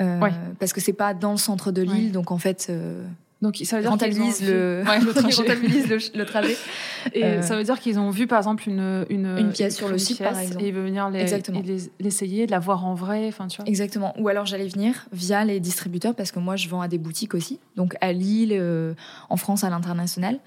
[0.00, 0.32] Euh, Ouais.
[0.58, 2.10] Parce que c'est pas dans le centre de l'île, Ouais.
[2.10, 3.06] donc en fait, euh,
[3.42, 3.96] donc ça veut dire ont
[4.40, 5.36] le, vu- ouais, le ils trajet.
[5.42, 6.56] rentabilisent le, le trajet.
[7.12, 9.88] Et Euh, ça veut dire qu'ils ont vu, par exemple, une, une, Une pièce sur
[9.88, 10.64] le site, pièce, par exemple.
[10.64, 11.22] Et ils veulent venir les-
[11.62, 13.68] les- l'essayer, de la voir en vrai, enfin, tu vois.
[13.68, 14.14] Exactement.
[14.18, 17.34] Ou alors j'allais venir via les distributeurs parce que moi je vends à des boutiques
[17.34, 18.94] aussi, donc à Lille, euh,
[19.28, 20.38] en France, à l'international.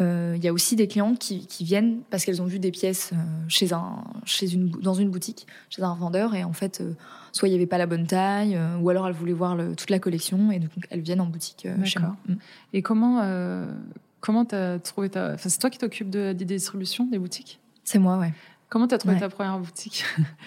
[0.00, 2.72] Euh, Il y a aussi des clientes qui, qui viennent parce qu'elles ont vu des
[2.72, 3.16] pièces euh,
[3.48, 6.94] chez un, chez une, dans une boutique, chez un vendeur, et en fait, euh,
[7.32, 9.76] soit il n'y avait pas la bonne taille, euh, ou alors elles voulaient voir le-
[9.76, 12.16] toute la collection, et donc elles viennent en boutique euh, chez moi.
[12.28, 12.34] Mm.
[12.72, 13.72] Et comment, euh,
[14.20, 15.34] comment t'as trouvé ta.
[15.34, 17.60] Enfin, c'est toi qui t'occupes de, des distributions des boutiques?
[17.84, 18.32] C'est moi, ouais.
[18.70, 19.20] Comment t'as trouvé Ouais.
[19.20, 20.04] ta première boutique?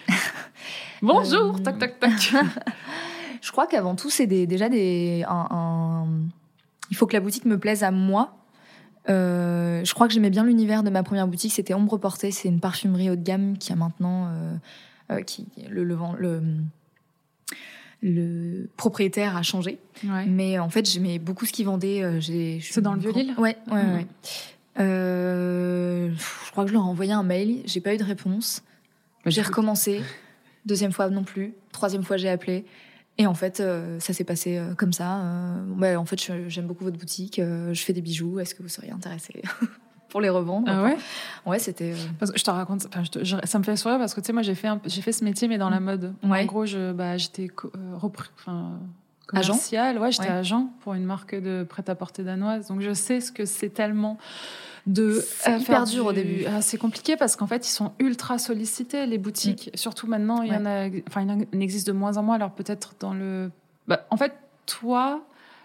[1.01, 2.33] Bonjour, Euh, tac, tac, tac.
[3.41, 5.23] Je crois qu'avant tout, c'est des- déjà des.
[5.27, 6.07] un- un-
[6.89, 8.33] Il faut que la boutique me plaise à moi.
[9.09, 11.53] Euh, je crois que j'aimais bien l'univers de ma première boutique.
[11.53, 12.31] C'était Ombre Portée.
[12.31, 14.27] C'est une parfumerie haut de gamme qui a maintenant.
[14.27, 14.55] euh,
[15.11, 16.41] euh, qui, le, le, vend- le,
[18.01, 19.79] le propriétaire a changé.
[20.03, 20.25] Ouais.
[20.25, 22.19] Mais en fait, j'aimais beaucoup ce qu'il vendait.
[22.21, 24.07] J'ai- je suis C'est dans le Vieux-Lille Ouais, ouais, ouais.
[24.79, 27.61] Euh, je crois que je leur ai envoyé un mail.
[27.65, 28.61] J'ai pas eu de réponse.
[29.23, 30.01] Bah, J'ai recommencé.
[30.65, 31.53] Deuxième fois non plus.
[31.71, 32.65] Troisième fois, j'ai appelé.
[33.17, 35.17] Et en fait, euh, ça s'est passé euh, comme ça.
[35.19, 37.39] Euh, bah, en fait, j'aime beaucoup votre boutique.
[37.41, 38.39] je fais des bijoux.
[38.39, 39.41] Est-ce que vous seriez intéressé
[40.09, 40.97] pour les revendre Ah ouais?
[41.45, 41.93] Ouais, c'était.
[42.21, 44.33] je te raconte, enfin, je te- je- ça me fait sourire parce que tu sais,
[44.33, 46.13] moi j'ai fait, j'ai fait ce métier mais dans la mode.
[46.23, 46.43] Ouais.
[46.43, 47.47] En gros, je, bah, j'étais
[47.95, 48.79] repris- enfin,
[49.33, 50.35] Agent commercial, ouais, j'étais Ouais.
[50.35, 52.67] agent pour une marque de prêt-à-porter danoise.
[52.67, 54.17] Donc je sais ce que c'est tellement
[54.87, 56.45] de C'est euh, hyper faire dur au début.
[56.47, 59.69] Ah, c'est compliqué parce qu'en fait ils sont ultra sollicités les boutiques.
[59.75, 62.35] Surtout maintenant, il y en a, enfin il en existe de moins en moins.
[62.35, 63.51] Alors peut-être dans le,
[63.87, 64.33] bah, en fait
[64.65, 65.21] toi,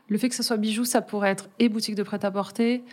[0.09, 2.85] le fait que ce soit bijoux, ça pourrait être et boutique de prêt-à-porter.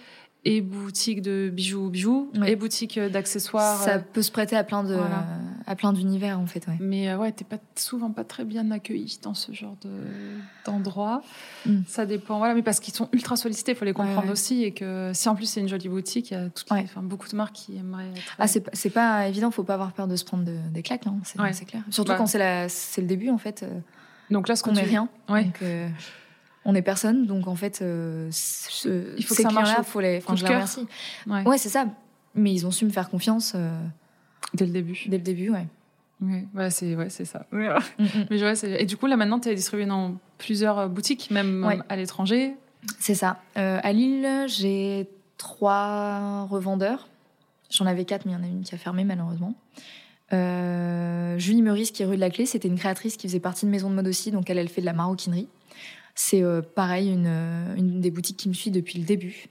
[0.45, 2.53] Et boutique de bijoux, bijoux, Ouais.
[2.53, 3.83] et boutique euh, d'accessoires.
[3.83, 5.25] ça euh, peut se prêter à plein de, Voilà.
[5.69, 6.67] À plein d'univers en fait.
[6.67, 6.75] Ouais.
[6.81, 9.89] mais euh, ouais, t'es pas souvent pas très bien accueilli dans ce genre de
[10.65, 11.21] d'endroit.
[11.65, 11.81] Mm.
[11.87, 12.39] Ça dépend.
[12.39, 14.31] Voilà, mais parce qu'ils sont ultra sollicités, il faut les comprendre ouais.
[14.31, 14.63] aussi.
[14.63, 16.83] Et que si en plus c'est une jolie boutique, il y a toutes les- Ouais.
[16.85, 18.11] enfin, beaucoup de marques qui aimeraient.
[18.39, 19.51] Ah, c'est pas- pas évident.
[19.51, 21.05] Faut pas avoir peur de se prendre de- des claques.
[21.07, 21.83] hein, c'est clair.
[21.89, 22.17] Surtout Bah.
[22.17, 23.63] quand c'est c'est le début en fait.
[23.63, 23.79] euh,
[24.31, 25.07] Donc là, ce qu'on n'est rien.
[25.29, 25.43] Ouais.
[25.45, 25.87] Donc, euh,
[26.65, 30.21] on est personne, donc en fait, euh, ce- Il faut que ça marche faut les.
[30.35, 30.87] Je les remercie.
[31.27, 31.43] Ouais.
[31.47, 31.85] Ouais, c'est ça.
[32.35, 33.71] Mais ils ont su me faire confiance euh,
[34.53, 35.03] Dès le début.
[35.07, 35.65] dès le début, ouais.
[36.21, 37.45] Ouais, ouais, c'est ouais, c'est ça.
[37.51, 37.67] Mm,
[37.99, 38.05] mm.
[38.29, 41.31] Mais ouais, c'est- et du coup, là maintenant, tu es distribué dans plusieurs euh, boutiques,
[41.31, 41.77] même Ouais.
[41.77, 42.55] euh, à l'étranger?
[42.99, 43.41] C'est ça.
[43.57, 45.07] Euh, à Lille, j'ai
[45.37, 47.07] trois revendeurs.
[47.69, 49.53] J'en avais quatre, mais il y en a une qui a fermé malheureusement.
[50.33, 53.65] Euh, Julie Meurice, qui est rue de la Clé, c'était une créatrice qui faisait partie
[53.65, 55.47] de Maison de Mode aussi, donc elle, elle fait de la maroquinerie.
[56.15, 57.27] C'est euh, pareil, une,
[57.77, 59.45] une des boutiques qui me suit depuis le début.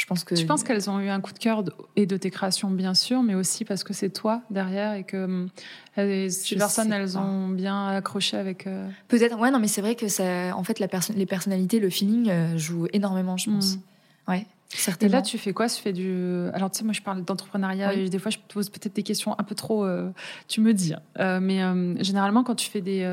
[0.00, 0.34] Je pense que.
[0.34, 2.94] Je pense qu'elles ont eu un coup de cœur de- et de tes créations, bien
[2.94, 5.48] sûr, mais aussi parce que c'est toi derrière et que hum,
[5.94, 7.18] elles- ces personnes, elles pas.
[7.20, 8.66] ont bien accroché avec.
[8.66, 11.80] euh, Peut-être, ouais, non, mais c'est vrai que ça, en fait, la perso- les personnalités,
[11.80, 13.76] le feeling euh, joue énormément, je pense.
[13.76, 13.80] Mm.
[14.28, 14.46] Ouais.
[14.70, 15.12] certainement.
[15.12, 15.68] Et là, tu fais quoi?
[15.68, 16.14] Tu fais du.
[16.54, 19.34] Alors, tu sais, moi, je parle d'entrepreneuriat et des fois, je pose peut-être des questions
[19.38, 19.84] un peu trop.
[19.84, 20.10] euh,
[20.48, 20.94] tu me dis.
[20.94, 21.00] hein.
[21.18, 23.04] Euh, mais euh, généralement, quand tu fais des.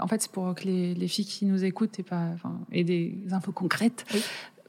[0.00, 2.84] En fait, c'est pour que les, les filles qui nous écoutent aient, pas, enfin, aient
[2.84, 4.04] des infos concrètes.
[4.14, 4.22] Oui.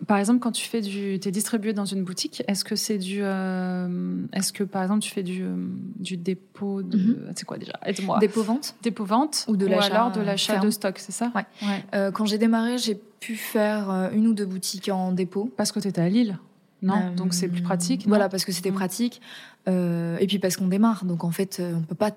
[0.06, 1.20] Par exemple, quand tu fais du.
[1.20, 3.20] Tu es distribué dans une boutique, est-ce que c'est du.
[3.22, 5.56] euh, Est-ce que, par exemple, tu fais du, euh,
[6.00, 6.98] du dépôt de.
[6.98, 7.18] Mhm.
[7.36, 7.74] C'est quoi déjà?
[7.84, 8.20] Aide-moi.
[8.20, 8.76] Dépôt-vente.
[8.84, 10.66] Dépôt-vente Ou de l'achat, alors de l'achat ferme.
[10.66, 11.32] de stock, c'est ça?
[11.36, 11.46] Ouais.
[11.64, 11.84] ouais.
[11.96, 15.52] Euh, quand j'ai démarré, j'ai pu faire une ou deux boutiques en dépôt.
[15.58, 16.38] Parce que tu étais à Lille?
[16.84, 16.94] Non?
[16.96, 18.08] Euh, Donc c'est plus pratique?
[18.08, 18.76] Voilà, parce que c'était Mm.
[18.76, 19.22] pratique.
[19.68, 21.06] Euh, et puis parce qu'on démarre.
[21.06, 22.12] Donc en fait, on peut pas,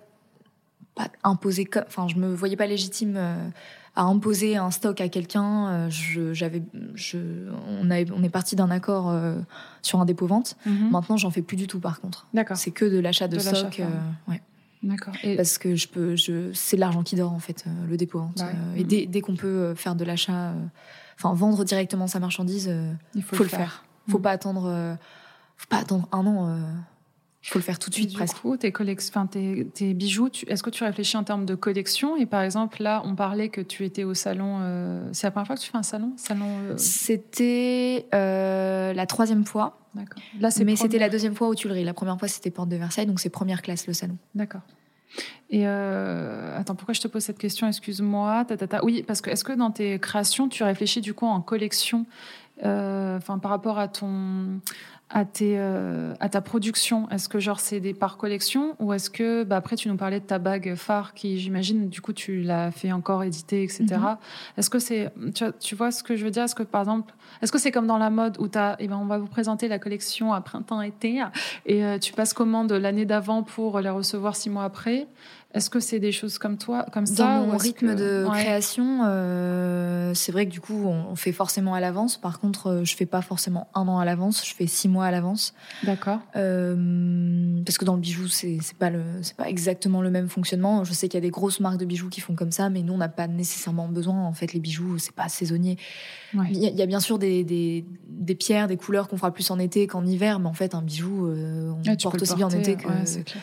[0.94, 1.68] pas imposer.
[1.87, 3.48] Enfin, je me voyais pas légitime euh,
[3.96, 5.68] à imposer un stock à quelqu'un.
[5.68, 6.62] Euh, je, j'avais,
[6.94, 7.18] je,
[7.81, 9.37] on, avait, on est parti d'un accord euh,
[9.83, 10.57] sur un dépôt-vente.
[10.66, 10.90] Mhm.
[10.90, 12.26] Maintenant, j'en fais plus du tout par contre.
[12.35, 12.57] D'accord.
[12.57, 13.81] C'est que de l'achat de, stock.
[14.29, 14.40] ouais.
[14.83, 15.12] D'accord.
[15.22, 17.96] Et Parce que je peux, je, c'est de l'argent qui dort en fait, euh, le
[17.98, 18.38] dépôt-vente.
[18.38, 18.53] Bah ouais.
[18.55, 20.55] Euh, et dès, dès qu'on peut faire de l'achat, euh,
[21.18, 22.72] enfin vendre directement sa marchandise,
[23.14, 23.85] il faut, le faire.
[24.09, 24.22] Faut Mm.
[24.22, 24.96] pas attendre,
[25.59, 26.59] faut pas attendre un an.
[27.48, 28.38] Euh, faut le faire tout de suite du presque.
[28.38, 32.16] coup, tes, bijoux, est-ce que tu réfléchis en termes de collection?
[32.16, 34.59] Et par exemple, là, on parlait que tu étais au salon.
[34.61, 36.12] euh, c'est la première fois que tu fais un salon?
[36.16, 36.44] Salon.
[36.68, 40.22] euh, C'était euh, la troisième fois, D'accord.
[40.38, 41.83] Là, mais c'était la deuxième fois aux Tuileries.
[41.85, 44.16] La première fois, c'était Porte de Versailles, donc c'est première classe le salon.
[44.37, 44.61] D'accord.
[45.50, 47.66] Et attends, pourquoi je te pose cette question?
[47.66, 48.46] Excuse-moi.
[48.85, 52.07] Oui, parce que est-ce que dans tes créations, tu réfléchis du coup en collection,
[52.62, 54.61] enfin par rapport à ton,
[55.12, 59.10] à tes, euh, à ta production Est-ce que genre c'est des par collection ou est-ce
[59.10, 62.42] que bah, après tu nous parlais de ta bague phare qui j'imagine du coup tu
[62.42, 63.84] l'as fait encore éditer etc.
[63.90, 64.16] Mhm.
[64.56, 66.44] Est-ce que c'est tu, vois- tu vois ce que je veux dire?
[66.44, 68.96] Est-ce que par exemple est-ce que c'est comme dans la mode où t'as, eh ben,
[68.96, 71.22] on va vous présenter la collection à printemps-été
[71.66, 75.06] et euh, tu passes commande l'année d'avant pour les recevoir six mois après?
[75.52, 78.38] Est-ce que c'est des choses comme toi, comme ça Dans mon rythme que- de Ouais.
[78.38, 82.16] création, euh, c'est vrai que du coup, on, on fait forcément à l'avance.
[82.16, 85.06] Par contre, euh, je fais pas forcément un an à l'avance, je fais six mois
[85.06, 85.52] à l'avance.
[85.82, 86.20] D'accord.
[86.36, 90.84] Euh, parce que dans le bijou, c'est pas le, c'est pas exactement le même fonctionnement.
[90.84, 92.82] Je sais qu'il y a des grosses marques de bijoux qui font comme ça, mais
[92.82, 94.24] nous, on n'a pas nécessairement besoin.
[94.24, 95.78] En fait, les bijoux, c'est pas saisonnier.
[96.34, 96.46] Ouais.
[96.50, 99.16] Il y, a- il y a bien sûr des, des, des pierres, des couleurs qu'on
[99.16, 102.22] fera plus en été qu'en hiver, mais en fait, un bijou, euh, on tu porte
[102.22, 102.86] aussi bien en été que.
[102.86, 103.42] ouais, c'est clair.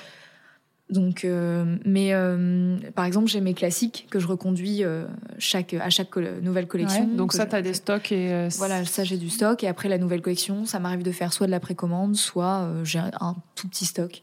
[0.89, 5.05] Donc, euh, mais euh, par exemple, j'ai mes classiques que je reconduis euh,
[5.37, 7.05] chaque, à chaque nouvelle collection.
[7.09, 8.47] Ouais, donc ça, tu as des stocks et.
[8.57, 9.63] Voilà, ça j'ai du stock.
[9.63, 12.99] Et après la nouvelle collection, ça m'arrive de faire soit de la précommande, soit j'ai
[12.99, 14.21] un, tout petit stock.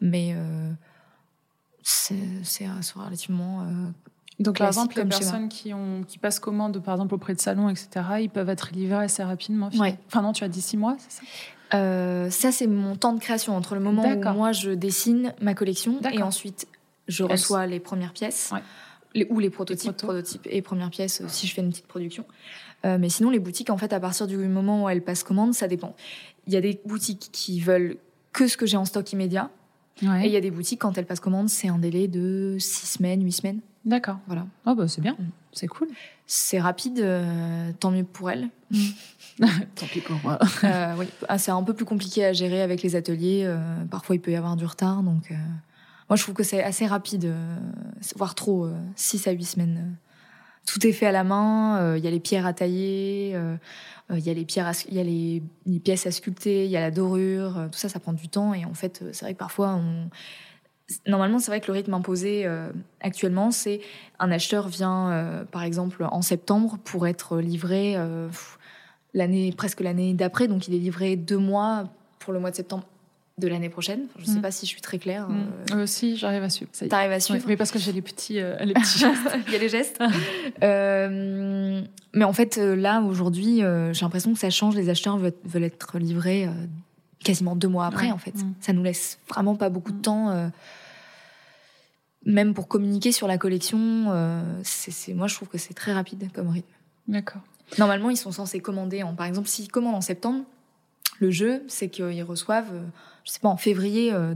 [0.00, 0.34] Mais
[1.82, 2.16] c'est
[2.96, 3.66] relativement.
[4.40, 7.68] Donc, par exemple, les personnes qui, ont, qui passent commande, par exemple, auprès de salons,
[7.68, 7.88] etc.,
[8.22, 9.68] ils peuvent être livrés assez rapidement.
[9.74, 9.98] Ouais.
[10.06, 11.22] Enfin, non, tu as dit six mois, c'est ça?
[11.74, 15.54] Euh, ça, c'est mon temps de création entre le moment où moi je dessine ma
[15.54, 16.66] collection et ensuite
[17.08, 18.50] je reçois les premières pièces.
[18.52, 18.62] Ouais.
[19.12, 20.06] Les, ou les prototypes, protos.
[20.06, 22.24] prototypes et premières pièces euh, si je fais une petite production.
[22.84, 25.52] Euh, mais sinon, les boutiques, en fait, à partir du moment où elles passent commande,
[25.52, 25.96] ça dépend.
[26.46, 27.96] Il y a des boutiques qui veulent
[28.32, 29.50] que ce que j'ai en stock immédiat.
[30.02, 30.24] Ouais.
[30.24, 32.86] Et il y a des boutiques, quand elles passent commande, c'est un délai de 6
[32.98, 33.60] semaines, 8 semaines.
[33.84, 34.18] D'accord.
[34.28, 34.46] Voilà.
[34.64, 35.16] Oh, bah, c'est bien.
[35.18, 35.30] Mm.
[35.52, 35.88] C'est cool.
[36.32, 38.50] C'est rapide, euh, tant mieux pour elles.
[39.74, 40.38] Tant pis pour moi.
[40.62, 41.08] Euh, oui.
[41.28, 43.42] Ah, c'est un peu plus compliqué à gérer avec les ateliers.
[43.44, 43.58] euh,
[43.90, 45.02] parfois, il peut y avoir du retard.
[45.02, 45.32] Donc,
[46.08, 47.34] moi, je trouve que c'est assez rapide,
[48.14, 49.96] voire trop, 6 à 8 semaines.
[50.66, 51.96] Tout est fait à la main.
[51.96, 53.36] Il y a les pierres à tailler,
[54.10, 56.76] il y a les pierres, à y a les, les pièces à sculpter, il y
[56.76, 57.68] a la dorure.
[57.72, 58.54] tout ça, ça prend du temps.
[58.54, 60.08] Et en fait, c'est vrai que parfois, on...
[61.06, 63.80] normalement, c'est vrai que le rythme imposé euh, actuellement, c'est
[64.18, 68.28] un acheteur vient, euh, par exemple, en septembre pour être livré euh,
[69.14, 70.48] l'année presque l'année d'après.
[70.48, 71.84] Donc, il est livré deux mois
[72.18, 72.84] pour le mois de septembre
[73.38, 74.00] de l'année prochaine.
[74.10, 74.42] Enfin, je ne sais Mm.
[74.42, 75.26] pas si je suis très claire.
[75.28, 75.46] Mm.
[75.72, 76.70] euh, Euh, si, j'arrive à suivre.
[76.90, 79.18] T'arrives à suivre mais parce que j'ai les petits, euh, les petits gestes.
[79.46, 79.98] Il y a les gestes.
[80.62, 81.80] Euh,
[82.12, 83.58] mais en fait, là, aujourd'hui,
[83.92, 84.74] j'ai l'impression que ça change.
[84.74, 86.48] Les acheteurs veulent, veulent être livrés
[87.22, 88.12] quasiment deux mois après, Ouais.
[88.12, 88.34] en fait.
[88.34, 88.54] Mm.
[88.60, 90.02] Ça nous laisse vraiment pas beaucoup de Mm.
[90.02, 90.30] temps.
[90.30, 90.48] euh,
[92.26, 93.78] même pour communiquer sur la collection,
[94.08, 96.68] euh, c'est, moi je trouve que c'est très rapide comme rythme.
[97.08, 97.40] D'accord.
[97.78, 100.44] Normalement, ils sont censés commander en, par exemple, s'ils commandent en septembre,
[101.18, 102.82] le jeu, c'est qu'ils reçoivent, euh,
[103.24, 104.34] je sais pas, en février euh,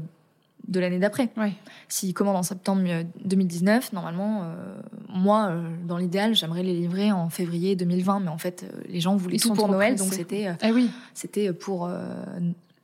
[0.69, 1.29] de l'année d'après.
[1.37, 1.53] Ouais.
[1.89, 4.77] S'ils commandent en septembre euh, 2019, normalement, euh,
[5.11, 5.53] moi,
[5.87, 9.53] dans l'idéal, j'aimerais les livrer en février 2020, mais en fait, les gens voulaient tout
[9.53, 10.05] pour Noël, pressés.
[10.11, 10.91] donc c'était oui.
[11.13, 11.91] c'était pour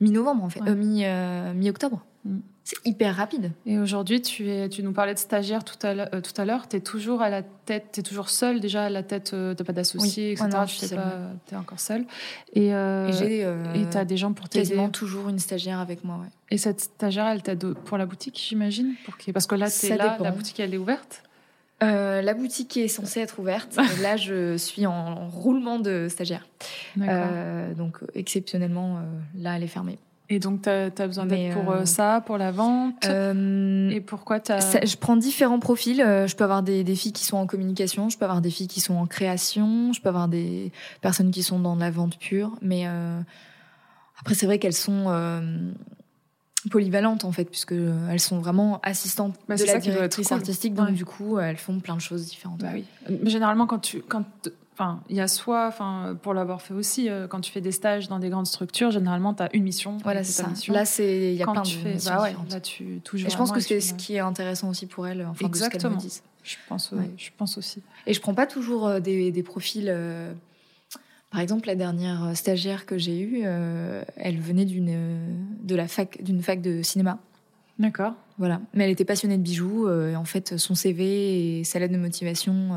[0.00, 0.70] mi-novembre en fait, Ouais.
[0.70, 2.04] Euh, mi euh, mi-octobre.
[2.24, 2.38] Mm.
[2.62, 3.50] C'est hyper rapide.
[3.66, 6.08] Et aujourd'hui, tu, es, tu nous parlais de stagiaire tout à l'heure.
[6.14, 6.68] euh, tout à l'heure.
[6.68, 9.54] Tu es toujours à la tête, tu es toujours seule déjà à la tête, euh,
[9.54, 10.32] t'as pas d'associé, Oui.
[10.32, 10.48] etc.
[10.52, 11.12] Ah non, je tu sais seule, pas,
[11.46, 12.04] t'es encore seule.
[12.52, 14.68] Et euh, Et euh, t'as des gens pour t'aider.
[14.68, 16.16] quasiment toujours une stagiaire avec moi.
[16.18, 16.28] Ouais.
[16.50, 18.94] Et cette stagiaire, elle t'aide pour la boutique, j'imagine?
[19.04, 20.24] Pour qu'il- Parce que là, t'es là, dépend.
[20.24, 21.22] la boutique, elle est ouverte?
[21.82, 23.76] Euh, la boutique est censée être ouverte.
[24.02, 26.46] là, je suis en roulement de stagiaire.
[27.00, 29.00] Euh, donc, exceptionnellement, euh,
[29.38, 29.98] là, elle est fermée.
[30.28, 34.84] Et donc, tu as, besoin d'aide pour ça, pour la vente Et pourquoi tu as...
[34.84, 35.96] Je prends différents profils.
[35.98, 38.68] je peux avoir des, des, filles qui sont en communication, je peux avoir des filles
[38.68, 42.56] qui sont en création, je peux avoir des personnes qui sont dans la vente pure.
[42.62, 42.86] Mais
[44.20, 45.06] après, c'est vrai qu'elles sont
[46.68, 50.92] polyvalentes en fait puisque euh, elles sont vraiment assistantes bah, de la directrice artistique donc
[50.92, 52.60] du coup elles font plein de choses différentes.
[52.60, 52.84] Bah oui.
[53.24, 54.24] Généralement quand tu quand
[54.74, 57.72] enfin il y a soit enfin pour l'avoir fait aussi euh, quand tu fais des
[57.72, 60.48] stages dans des grandes structures généralement tu as une mission voilà c'est ça.
[60.48, 60.74] Mission.
[60.74, 63.30] Là c'est il y a plein de fais, missions bah ouais, là tu touches Et
[63.30, 65.96] je pense que c'est ce qui est intéressant aussi pour elles enfin Exactement.
[65.96, 66.22] De ce disent.
[66.42, 67.82] Je pense je pense aussi.
[68.06, 69.88] Et je prends pas toujours euh, des, des profils
[71.30, 75.26] par exemple, la dernière euh, stagiaire que j'ai eue, euh, elle venait d'une euh,
[75.62, 77.18] de la fac d'une fac de cinéma.
[77.78, 78.14] D'accord.
[78.38, 78.60] Voilà.
[78.74, 79.88] Mais elle était passionnée de bijoux.
[79.88, 82.70] et en fait, son CV et sa lettre de motivation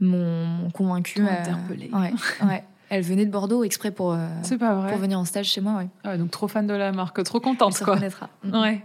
[0.00, 1.20] m'ont convaincue.
[1.20, 1.90] Interpellée.
[1.92, 2.12] Ouais,
[2.46, 2.64] ouais.
[2.88, 4.16] Elle venait de Bordeaux exprès pour,
[4.48, 5.76] pour venir en stage chez moi.
[5.76, 5.88] Ouais.
[6.02, 7.76] Ah donc trop fan de la marque, trop contente.
[7.78, 7.94] Elle quoi.
[7.94, 8.30] reconnaîtra.
[8.44, 8.82] Ouais.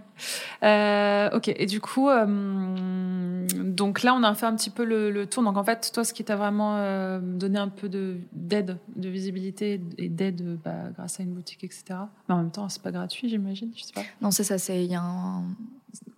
[0.63, 5.25] Euh, ok, et du coup, euh, donc là, on a fait un petit peu le,
[5.25, 5.43] tour.
[5.43, 9.81] Donc en fait, toi, ce qui t'a vraiment euh, donné un peu d'aide, de, visibilité
[9.97, 11.83] et d'aide bah, grâce à une boutique, etc.
[12.27, 14.03] Mais en même temps, c'est pas gratuit, j'imagine, je sais pas.
[14.21, 15.43] Non, c'est ça, c'est il y a un.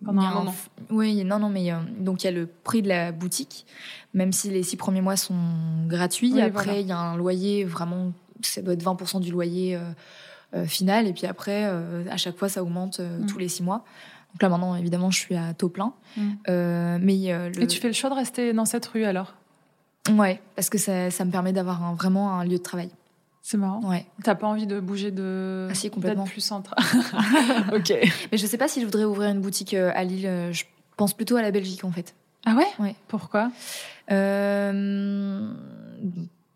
[0.04, 0.54] Pendant un, moment.
[0.90, 3.66] Oui, non, non, mais donc il y a le prix de la boutique,
[4.14, 5.36] même si les six premiers mois sont
[5.86, 6.40] gratuits.
[6.40, 9.90] après, il y a un loyer vraiment, ça doit être 20% du loyer euh,
[10.66, 11.06] final.
[11.06, 13.26] Et puis après, euh, à chaque fois, ça augmente euh, mm.
[13.26, 13.84] tous les six mois.
[14.32, 15.92] Donc là, maintenant, évidemment, je suis à taux plein.
[16.16, 16.98] Mm.
[17.00, 17.18] mais
[17.60, 19.34] Et tu fais le choix de rester dans cette rue alors?
[20.10, 22.90] Ouais, parce que ça, ça me permet d'avoir vraiment un lieu de travail.
[23.42, 23.82] C'est marrant.
[23.88, 24.06] Ouais.
[24.22, 25.68] T'as pas envie de bouger de.
[25.70, 26.24] Ah, si, complètement.
[26.24, 26.78] plus central.
[27.74, 27.94] ok.
[28.30, 30.50] Mais je sais pas si je voudrais ouvrir une boutique à Lille.
[30.52, 30.64] Je
[30.96, 32.14] pense plutôt à la Belgique en fait.
[32.44, 32.66] Ah ouais?
[32.78, 32.94] Ouais.
[33.08, 33.50] Pourquoi?
[34.10, 35.50] Euh...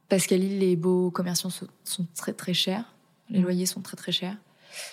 [0.09, 2.85] Parce qu'à Lille, les beaux commerciaux sont très très chers.
[3.31, 3.43] Les mm.
[3.43, 4.37] loyers sont très très chers.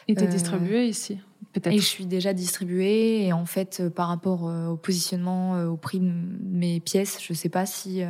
[0.07, 1.19] Et tu es euh, distribuée ici
[1.53, 1.73] Peut-être.
[1.73, 3.25] Et je suis déjà distribuée.
[3.25, 6.11] Et en fait, euh, par rapport euh, au positionnement, au prix de
[6.43, 8.03] mes pièces, je sais pas si.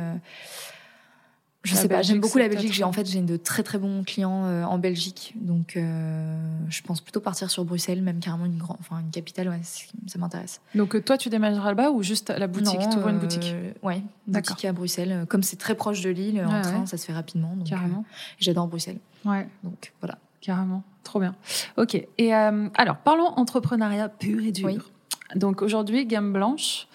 [1.62, 2.72] Je sais pas, j'aime beaucoup la Belgique.
[2.72, 7.20] J'ai en fait j'ai de très très bons clients en Belgique, donc je pense plutôt
[7.20, 10.60] partir sur Bruxelles, même carrément une grande, enfin une capitale, ouais, ça m'intéresse.
[10.74, 13.54] Donc toi tu déménageras là-bas ou juste la boutique, tu ouvres une boutique?
[13.82, 15.26] Ouais, boutique à Bruxelles.
[15.28, 17.54] Comme c'est très proche de Lille, en train, ça se fait rapidement.
[17.56, 18.04] Donc, carrément.
[18.38, 18.98] J'adore Bruxelles.
[19.24, 19.46] Ouais.
[19.62, 20.18] Donc voilà.
[20.40, 21.34] Carrément, trop bien.
[21.76, 21.94] Ok.
[22.16, 24.90] Et euh, alors, parlons entrepreneuriat pur et dur.
[25.36, 26.88] Donc aujourd'hui, Gamme Blanche,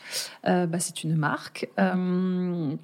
[0.47, 1.69] euh, bah, c'est une marque.
[1.77, 2.75] Euh,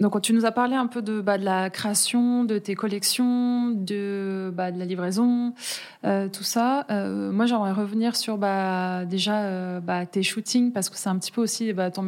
[0.00, 3.70] donc tu nous as parlé un peu de, bah, de la création, de tes collections,
[3.70, 5.54] de, bah, de la livraison,
[6.02, 6.86] tout ça.
[6.90, 11.40] moi, j'aimerais revenir sur bah, déjà bah, tes shootings parce que c'est un petit peu
[11.40, 12.06] aussi bah, ton,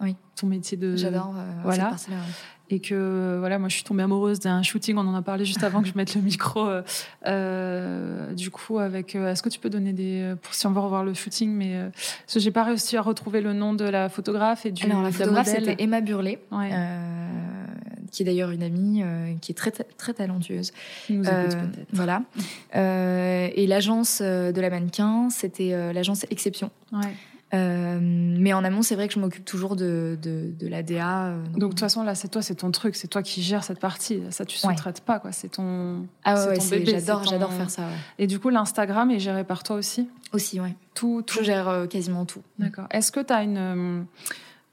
[0.00, 0.16] oui.
[0.36, 0.96] ton métier de.
[0.96, 1.34] J'adore.
[1.64, 1.96] voilà
[2.70, 5.62] et que voilà moi je suis tombée amoureuse d'un shooting on en a parlé juste
[5.62, 6.82] avant que je mette le micro euh,
[7.26, 10.80] euh du coup avec euh, est-ce que tu peux donner des pour si on va
[10.80, 13.84] revoir le shooting mais euh, parce que j'ai pas réussi à retrouver le nom de
[13.84, 17.64] la photographe et du Alors, la photographe c'était Emma Burlet euh,
[18.10, 19.02] qui est d'ailleurs une amie
[19.40, 20.72] qui est très très talentueuse.
[21.10, 21.88] Nous écoute peut-être.
[21.92, 22.22] voilà.
[22.74, 26.70] Et l'agence de la mannequin c'était l'agence Exception.
[26.92, 27.12] Ouais.
[27.54, 31.26] Euh, mais en amont, c'est vrai que je m'occupe toujours de, de, de la DA.
[31.26, 33.62] Euh, donc, de toute façon, là, c'est toi, c'est ton truc, c'est toi qui gères
[33.62, 34.20] cette partie.
[34.30, 35.30] Ça, tu ne traites pas, quoi.
[35.32, 36.58] C'est ton, ah ouais.
[36.84, 37.84] J'adore, j'adore faire ça.
[38.18, 40.08] Et du coup, l'Instagram est géré par toi aussi?
[40.32, 40.74] Aussi, ouais.
[40.94, 41.38] Tout, tout.
[41.38, 42.42] Je gère euh, quasiment tout.
[42.58, 42.86] D'accord.
[42.90, 44.06] Est-ce que tu as une,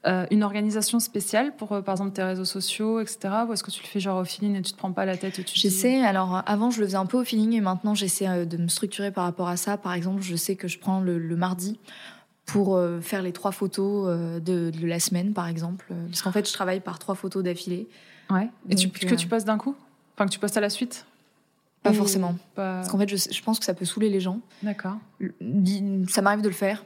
[0.04, 3.18] une organisation spéciale pour, par exemple, tes réseaux sociaux, etc.
[3.48, 5.16] Ou est-ce que tu le fais genre au feeling et tu te prends pas la
[5.16, 6.02] tête J'essaie.
[6.02, 9.12] Alors, avant, je le faisais un peu au feeling et maintenant, j'essaie de me structurer
[9.12, 9.76] par rapport à ça.
[9.76, 11.78] Par exemple, je sais que je prends le, le mardi
[12.46, 15.86] pour euh, faire les trois photos euh, de, de, la semaine, par exemple.
[16.08, 17.88] Parce qu'en fait, je travaille par trois photos d'affilée.
[18.30, 18.48] Ouais.
[18.68, 19.74] Et tu, que tu euh, postes d'un coup?
[20.14, 21.06] Enfin, que tu postes à la suite?
[21.82, 22.36] Pas forcément.
[22.54, 24.40] Parce qu'en fait, je, je, pense que ça peut saouler les gens.
[24.62, 24.96] D'accord.
[26.08, 26.82] Ça m'arrive de le faire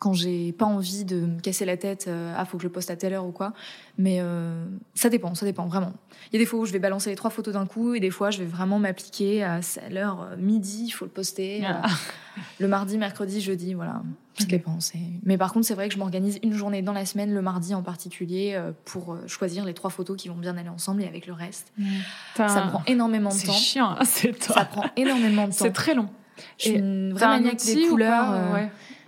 [0.00, 2.90] quand j'ai pas envie de me casser la tête, euh, ah faut que je poste
[2.90, 3.52] à telle heure ou quoi.
[3.98, 5.92] Mais euh, ça dépend, ça dépend vraiment.
[6.32, 8.00] Il y a des fois où je vais balancer les trois photos d'un coup et
[8.00, 11.62] des fois je vais vraiment m'appliquer à l'heure euh, midi, il faut le poster.
[11.66, 11.82] Ah.
[12.58, 14.02] le mardi, mercredi, jeudi, voilà.
[14.40, 14.78] Ça dépend.
[15.24, 17.74] Mais par contre, c'est vrai que je m'organise une journée dans la semaine, le mardi
[17.74, 21.32] en particulier, pour choisir les trois photos qui vont bien aller ensemble et avec le
[21.32, 21.72] reste.
[22.36, 23.52] Ça me prend énormément de temps.
[23.52, 24.54] C'est chiant, hein, c'est toi.
[24.54, 25.58] Ça prend énormément de temps.
[25.58, 26.08] C'est très long.
[26.58, 28.34] Je suis une vraie maniaque des couleurs.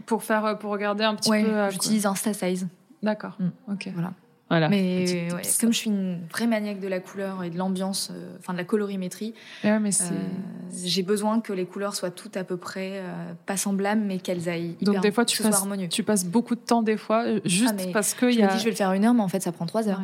[0.07, 1.70] Pour faire, pour regarder un petit peu.
[1.70, 2.68] J'utilise InstaSize.
[3.03, 3.37] D'accord.
[3.39, 3.72] Mm.
[3.72, 3.91] Ok.
[3.95, 4.12] Voilà.
[4.53, 4.68] Voilà.
[4.68, 5.59] Mais Petite ouais, tips.
[5.59, 8.59] comme je suis une vraie maniaque de la couleur et de l'ambiance, euh, enfin de
[8.59, 9.32] la colorimétrie,
[9.64, 10.12] mais c'est.
[10.12, 10.16] euh,
[10.84, 14.50] j'ai besoin que les couleurs soient toutes à peu près euh, pas semblables, mais qu'elles
[14.50, 14.76] aillent.
[14.82, 15.88] Donc hyper- des fois, tu passes, harmonieux.
[15.88, 18.42] tu passes beaucoup de temps des fois juste Ah, mais parce que Je il y
[18.42, 18.53] me a.
[18.53, 20.00] dis, je vais le faire une heure, mais en fait, ça prend trois heures.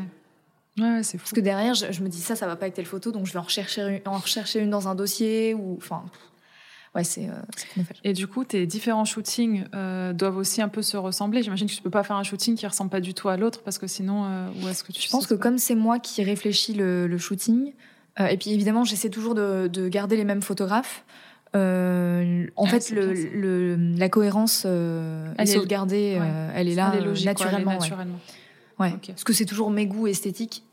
[0.78, 0.82] Ouais.
[0.84, 1.24] Ouais, c'est fou.
[1.24, 3.26] Parce que derrière, je, je me dis ça, ça va pas avec telle photo, donc
[3.26, 6.04] je vais en rechercher une, en rechercher une dans un dossier ou, enfin,
[6.98, 7.82] ouais, c'est euh.
[8.04, 11.42] Et du coup, tes différents shootings euh, doivent aussi un peu se ressembler.
[11.42, 13.62] J'imagine que tu peux pas faire un shooting qui ressemble pas du tout à l'autre
[13.62, 16.22] parce que sinon, euh, où est-ce que tu Je pense que comme c'est moi qui
[16.22, 17.72] réfléchis le, le shooting,
[18.18, 21.04] et puis évidemment, j'essaie toujours de, de garder les mêmes photographes.
[21.54, 26.28] en Ah, fait, le, le- la cohérence Elle est sauvegardée, ouais.
[26.54, 28.18] elle est là Elle est logique, quoi, elle est naturellement.
[28.80, 28.92] ouais.
[28.92, 28.94] Ouais.
[29.08, 30.64] Parce que c'est toujours mes goûts esthétiques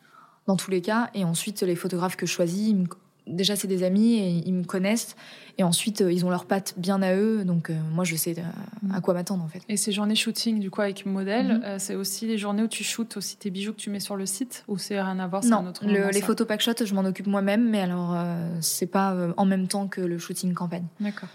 [0.48, 1.10] dans tous les cas.
[1.14, 2.88] Et ensuite, les photographes que je choisis, ils me-
[3.28, 5.16] déjà c'est des amis et ils me connaissent.
[5.58, 7.46] Et ensuite, euh, ils ont leurs pattes bien à eux.
[7.46, 9.62] Donc euh, moi, je sais euh, à quoi m'attendre en fait.
[9.70, 11.62] Et ces journées shooting, du coup, avec modèle, Mhm.
[11.64, 14.16] euh, c'est aussi les journées où tu shootes aussi tes bijoux que tu mets sur
[14.16, 16.46] le site ou c'est rien à voir, Non, un autre le- moment, les ça photos
[16.48, 20.02] pack shot, je m'en occupe moi-même, mais alors euh, c'est pas en même temps que
[20.02, 20.86] le shooting campagne.
[21.00, 21.30] D'accord.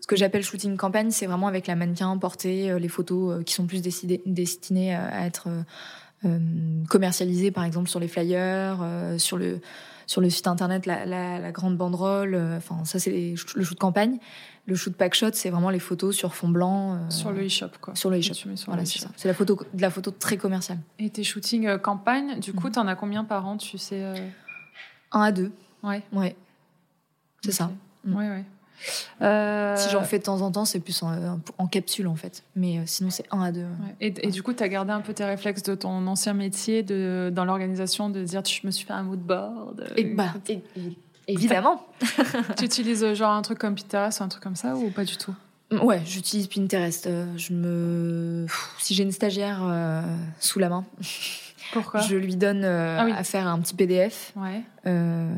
[0.00, 3.66] Ce que j'appelle shooting campagne, c'est vraiment avec la mannequin portée, les photos qui sont
[3.66, 5.48] plus décidées- destinées à être
[6.88, 8.78] commercialisées, par exemple sur les flyers,
[9.18, 9.60] sur le
[10.06, 12.34] sur le site internet, la, la- la grande banderole.
[12.34, 14.18] euh, Enfin, ça c'est les- le shoot campagne.
[14.66, 16.94] Le shoot pack shot, c'est vraiment les photos sur fond blanc.
[16.94, 17.94] euh, Sur le e-shop, quoi.
[17.94, 18.34] sur le e-shop.
[18.66, 19.08] Voilà, le c'est e-shop.
[19.08, 19.14] ça.
[19.16, 20.78] C'est la photo de la photo très commerciale.
[20.98, 22.72] Et tes shootings euh, campagne, du coup, Mhm.
[22.72, 24.14] t'en as combien par an, tu sais euh,
[25.12, 25.52] Un à deux.
[25.84, 26.02] Ouais.
[26.12, 26.34] Ouais.
[27.44, 27.70] C'est ça.
[28.04, 28.14] Mm.
[28.16, 28.44] Ouais, ouais.
[29.22, 32.42] Euh, Si j'en fais de temps en temps, c'est plus en, en capsule en fait.
[32.54, 33.60] Mais euh, sinon, c'est un à deux.
[33.62, 33.94] ouais.
[34.00, 36.82] Et, et du coup, tu as gardé un peu tes réflexes de ton ancien métier
[36.82, 39.80] de, dans l'organisation, de dire je me suis fait un mood board.
[39.80, 40.60] euh, Et bah, é-
[41.28, 41.84] évidemment.
[42.56, 45.16] tu utilises genre un truc comme Pinterest ou un truc comme ça ou pas du
[45.16, 45.34] tout?
[45.72, 47.08] Ouais, j'utilise Pinterest.
[47.36, 48.46] Je me,
[48.78, 50.00] si j'ai une stagiaire euh,
[50.38, 50.84] sous la main,
[51.72, 52.00] Pourquoi?
[52.08, 53.12] je lui donne euh, Ah oui.
[53.16, 54.32] à faire un petit PDF.
[54.36, 54.62] Ouais.
[54.86, 55.28] Euh,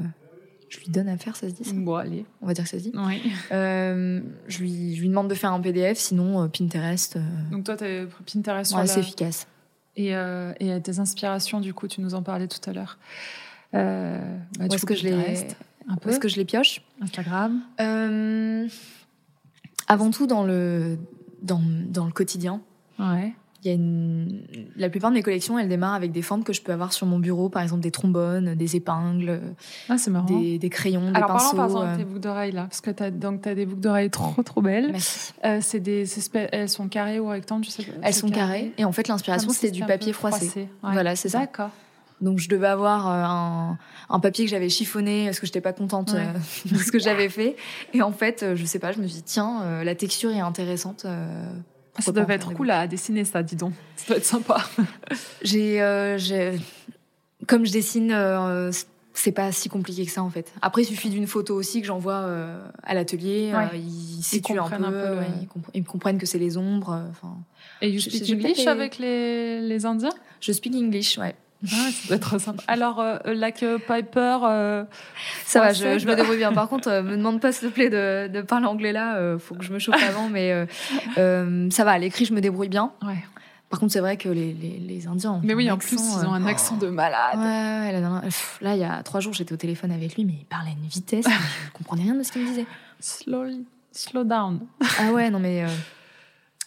[0.69, 1.73] je lui donne à faire, ça se dit ça?
[1.75, 2.25] Bon, allez.
[2.43, 2.93] On va dire que ça se dit.
[2.95, 3.21] Oui.
[3.53, 7.65] Euh, je, lui, je lui demande de faire un PDF, sinon euh, Pinterest, euh, Donc
[7.65, 9.47] toi, tu as Pinterest ouais, la- c'est efficace.
[9.97, 10.13] Et,
[10.61, 12.99] et tes inspirations, du coup, tu nous en parlais tout à l'heure.
[13.73, 14.21] Bah,
[14.61, 15.47] Où est-ce que je les,
[15.89, 16.11] Un peu.
[16.11, 16.83] est-ce que je les pioche?
[17.01, 17.61] Instagram.
[19.89, 20.99] Avant tout dans le
[21.43, 22.61] dans, dans le quotidien.
[22.99, 23.33] Ouais.
[23.65, 24.43] Il y a une...
[24.77, 27.07] La plupart de mes collections, elles démarrent avec des formes que je peux avoir sur
[27.07, 29.41] mon bureau, par exemple des trombones, des épingles,
[29.89, 29.97] Ah,
[30.29, 31.57] des, des crayons, des Alors, parlons pinceaux.
[31.57, 34.11] par exemple de euh, tes boucles d'oreilles là, parce que donc t'as des boucles d'oreilles
[34.11, 34.91] trop trop belles.
[34.93, 35.33] Merci.
[35.45, 37.93] Euh, c'est des espèces, elles sont carrées ou rectangles, je sais pas.
[38.03, 38.73] Elles sont carrées.
[38.79, 40.51] Et en fait, l'inspiration, c'était du papier froissé.
[40.57, 40.69] Ouais.
[40.93, 41.41] Voilà, c'est ça.
[41.41, 41.71] D'accord.
[42.21, 43.79] Donc, je devais avoir euh, un,
[44.11, 46.19] un papier que j'avais chiffonné parce que j'étais pas contente Ouais.
[46.19, 47.55] euh, de ce que j'avais fait.
[47.95, 50.41] Et en fait, je sais pas, je me suis dit, tiens, euh, la texture est
[50.41, 51.05] intéressante.
[51.05, 51.49] euh,
[52.03, 53.73] Ça pas en devait être cool à dessiner ça, dis donc.
[53.97, 54.65] Ça doit être sympa.
[55.43, 56.19] J'ai, euh,
[57.47, 58.71] comme je dessine, euh,
[59.15, 60.53] c'est pas si compliqué que ça en fait.
[60.63, 63.53] Après, il suffit d'une photo aussi que j'envoie euh, à l'atelier.
[63.55, 63.65] Ouais.
[63.73, 66.93] euh, ils situent un peu, un ouais, ils, compre- ils comprennent que c'est les ombres.
[66.93, 67.37] euh, Enfin,
[67.83, 70.11] Et you speak English avec les, les Indiens?
[70.41, 71.35] Je speak English, ouais.
[71.65, 72.63] Ah, ça doit être sympa.
[72.69, 74.85] Alors, euh, like euh, Piper, euh,
[75.45, 76.53] Ça va, je, me débrouille bien.
[76.53, 79.17] Par contre, euh, me demande pas s'il te plaît de, de parler anglais là.
[79.17, 80.67] euh, faut que je me chauffe avant, mais euh,
[81.19, 81.93] euh, ça va.
[81.93, 82.93] À l'écrit, je me débrouille bien.
[83.07, 83.19] ouais.
[83.71, 85.41] Par contre, c'est vrai que les, les, les Indiens.
[85.45, 87.37] Mais oui, en plus, ils ont euh, un accent de malade.
[87.37, 90.15] Ouais, ouais, la dernière- pff, là, il y a trois jours, j'étais au téléphone avec
[90.17, 91.33] lui, mais il parlait à une vitesse, mais
[91.67, 92.65] je comprenais rien de ce qu'il me disait.
[92.99, 94.61] Slowly, slow down.
[94.99, 95.65] Ah ouais, non, mais.
[95.65, 95.69] euh,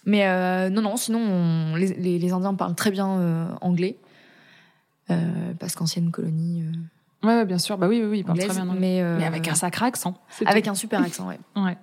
[0.05, 3.97] Mais euh, non, non, sinon, on- les, les- les Indiens parlent très bien euh, anglais.
[5.11, 6.71] Euh, parce qu'ancienne colonie euh,
[7.23, 7.77] Ouais, ouais, bien sûr.
[7.77, 8.79] Bah oui, oui, oui, il parle très bien anglais.
[8.79, 10.15] mais, euh, Mais avec un sacré accent.
[10.43, 10.71] avec tout.
[10.71, 11.39] un super accent, ouais.
[11.55, 11.77] Ouais.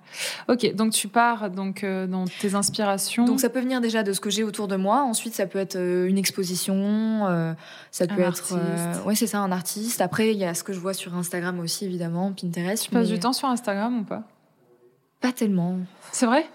[0.49, 3.25] Ok, donc tu pars donc euh, dans tes inspirations.
[3.25, 5.03] Donc ça peut venir déjà de ce que j'ai autour de moi.
[5.05, 6.75] Ensuite, ça peut être une exposition,
[7.29, 7.55] euh,
[7.93, 9.05] ça peut Un être.
[9.07, 10.01] ouais, c'est ça, un artiste.
[10.01, 12.83] Après, il y a ce que je vois sur Instagram aussi, évidemment, Pinterest.
[12.83, 14.25] tu passes mais du temps sur Instagram ou pas?
[15.21, 15.79] Pas tellement.
[16.11, 16.47] C'est vrai?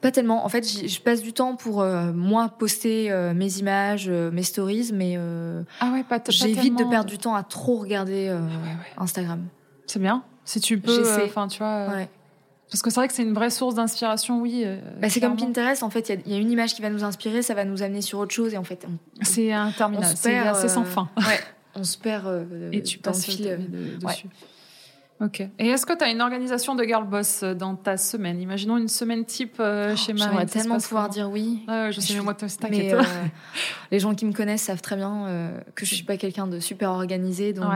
[0.00, 0.44] Pas tellement.
[0.44, 4.42] En fait, je passe du temps pour euh, moi poster euh, mes images, euh, mes
[4.42, 5.18] stories, mais
[5.80, 8.86] Ah ouais, pas, pas j'évite de perdre du temps à trop regarder Ouais, ouais.
[8.98, 9.44] Instagram.
[9.86, 10.22] C'est bien.
[10.44, 11.86] Si tu peux, enfin, tu vois.
[12.70, 14.64] Parce que c'est vrai que c'est une vraie source d'inspiration, oui.
[15.00, 15.36] Bah, c'est comme.
[15.36, 17.42] Pinterest, en fait, il y a- il y, a une image qui va nous inspirer,
[17.42, 18.86] ça va nous amener sur autre chose, et en fait,
[19.22, 20.14] C'est interminable.
[20.16, 21.08] C'est sans fin.
[21.16, 21.40] Ouais,
[21.74, 23.44] on se perd Et tu passes fil.
[23.44, 24.28] de- dessus.
[25.20, 25.40] Ok.
[25.58, 28.40] Et est-ce que tu as une organisation de girl boss euh, dans ta semaine?
[28.40, 30.30] Imaginons une semaine type euh, chez Marie.
[30.30, 31.62] J'aimerais tellement pouvoir dire oui.
[31.68, 32.94] Je sais, mais moi, t'inquiète.
[32.94, 33.02] Euh,
[33.90, 36.58] les gens qui me connaissent savent très bien euh, que je suis pas quelqu'un de
[36.58, 37.72] super organisé, donc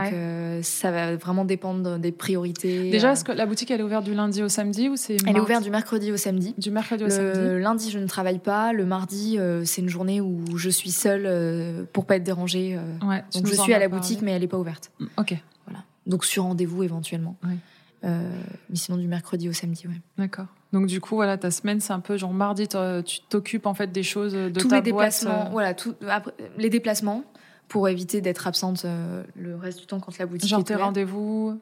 [0.63, 2.89] ça va vraiment dépendre des priorités.
[2.89, 5.37] Déjà, est-ce que la boutique elle est ouverte du lundi au samedi ou c'est Elle
[5.37, 6.55] est ouverte du mercredi au samedi.
[6.57, 7.61] Du mercredi au le samedi.
[7.61, 8.73] lundi, je ne travaille pas.
[8.73, 12.79] Le mardi, c'est une journée où je suis seule pour pas être dérangée.
[13.05, 14.91] Ouais, donc je suis à la boutique, mais elle est pas ouverte.
[14.99, 15.35] Mm, Ok.
[15.67, 15.83] Voilà.
[16.05, 17.35] Donc sur rendez-vous éventuellement.
[18.03, 18.29] Euh,
[18.69, 19.99] mais sinon du mercredi au samedi, ouais.
[20.17, 20.47] D'accord.
[20.73, 23.91] Donc du coup, voilà, ta semaine, c'est un peu genre mardi, tu t'occupes en fait
[23.91, 27.23] des choses de Tous ta les boîte, déplacements, euh, voilà, tout, après, les déplacements
[27.67, 30.75] pour éviter d'être absente euh, le reste du temps quand la boutique genre est tes
[30.75, 31.59] rendez-vous.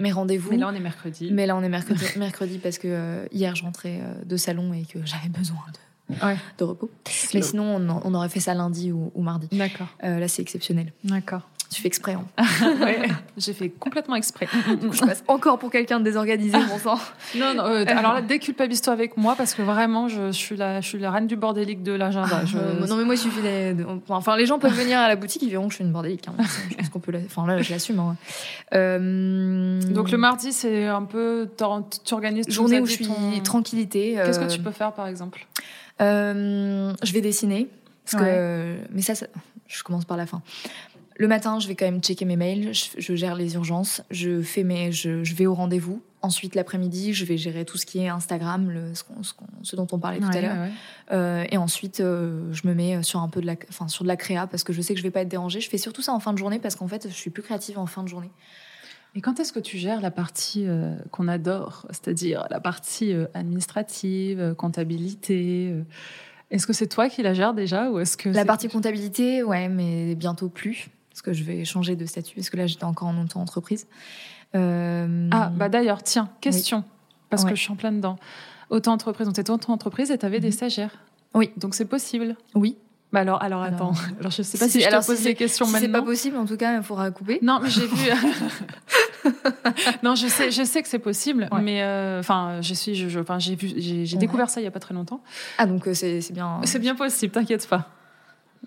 [0.00, 0.50] Mes rendez-vous.
[0.50, 1.30] Mais là, on est mercredi.
[1.30, 4.84] Mais là, on est mercredi, mercredi parce que hier, je rentrais euh, de salon et
[4.84, 6.36] que j'avais besoin de, Ouais.
[6.58, 6.90] de repos.
[7.32, 9.48] Mais sinon, on, aurait fait ça lundi ou, ou mardi.
[9.52, 9.88] D'accord.
[10.02, 10.92] Là, c'est exceptionnel.
[11.04, 11.48] D'accord.
[11.74, 12.12] Tu fais exprès.
[12.14, 12.24] Hein.
[12.80, 13.08] ouais.
[13.36, 14.46] J'ai fait complètement exprès.
[14.92, 16.98] Je passe encore pour quelqu'un de désorganisé, mon sang.
[17.34, 17.64] Non, non.
[17.64, 21.10] euh, alors là, déculpabilise-toi avec moi parce que vraiment, je, suis la, je suis la
[21.10, 22.44] reine du bordélique de l'agenda.
[22.44, 25.16] Je- Euh, non, mais moi, il suffit de- Enfin, les gens peuvent venir à la
[25.16, 26.28] boutique, ils verront que je suis une bordélique.
[26.28, 26.34] hein.
[26.70, 27.10] Je pense qu'on peut.
[27.10, 27.98] la- Enfin, là, je l'assume.
[27.98, 28.16] hein.
[28.72, 32.48] Euh, Donc le mardi, c'est un peu tu organises.
[32.48, 34.14] journée où je suis ton- tranquillité.
[34.24, 35.44] Qu'est-ce que tu peux faire par exemple?
[35.98, 37.68] je vais dessiner.
[38.10, 38.30] Parce Ouais.
[38.30, 39.26] que, mais ça, ça-
[39.66, 40.42] je commence par la fin.
[41.16, 44.42] Le matin, je vais quand même checker mes mails, je, je gère les urgences, je,
[44.42, 46.02] fais mes, je, je vais au rendez-vous.
[46.22, 50.18] Ensuite, l'après-midi, je vais gérer tout ce qui est Instagram, le, ce, dont on parlait
[50.18, 50.56] tout à l'heure.
[50.56, 50.70] ouais.
[51.12, 54.08] Euh, et ensuite, euh, je me mets sur un peu de la, enfin, sur de
[54.08, 55.60] la créa parce que je sais que je vais pas être dérangée.
[55.60, 57.78] Je fais surtout ça en fin de journée parce qu'en fait, je suis plus créative
[57.78, 58.30] en fin de journée.
[59.14, 64.54] Et quand est-ce que tu gères la partie euh, qu'on adore, c'est-à-dire la partie administrative,
[64.56, 65.74] comptabilité
[66.50, 69.68] Est-ce que c'est toi qui la gères déjà ou est-ce que La partie comptabilité, ouais,
[69.68, 73.06] mais bientôt plus parce que je vais changer de statut parce que là, j'étais encore
[73.06, 73.86] en auto-entreprise.
[74.56, 76.82] Euh, Ah bah d'ailleurs, tiens, question
[77.30, 77.50] parce Ouais.
[77.50, 78.16] que je suis en plein dedans.
[78.70, 80.52] Auto-entreprise, donc t'étais auto-entreprise et t'avais des Mhm.
[80.52, 80.90] stagiaires.
[81.34, 81.50] Oui.
[81.56, 82.36] Donc c'est possible.
[82.54, 82.76] oui.
[83.12, 83.92] Bah alors, alors Alors, attends.
[84.18, 85.80] Alors je sais pas si, je te alors, pose si des c'est- questions si c'est
[85.82, 86.00] maintenant.
[86.00, 87.38] pas possible, en tout cas, il faudra couper.
[87.42, 88.10] Non, mais j'ai vu.
[90.02, 91.60] non, je sais, je sais que c'est possible, Ouais.
[91.62, 94.66] mais euh, enfin, je suis, je, je- enfin, j'ai vu, j'ai découvert ça il y
[94.66, 95.20] a pas très longtemps.
[95.58, 96.60] Ah, donc euh, c'est c'est bien.
[96.64, 97.88] C'est bien possible, t'inquiète pas.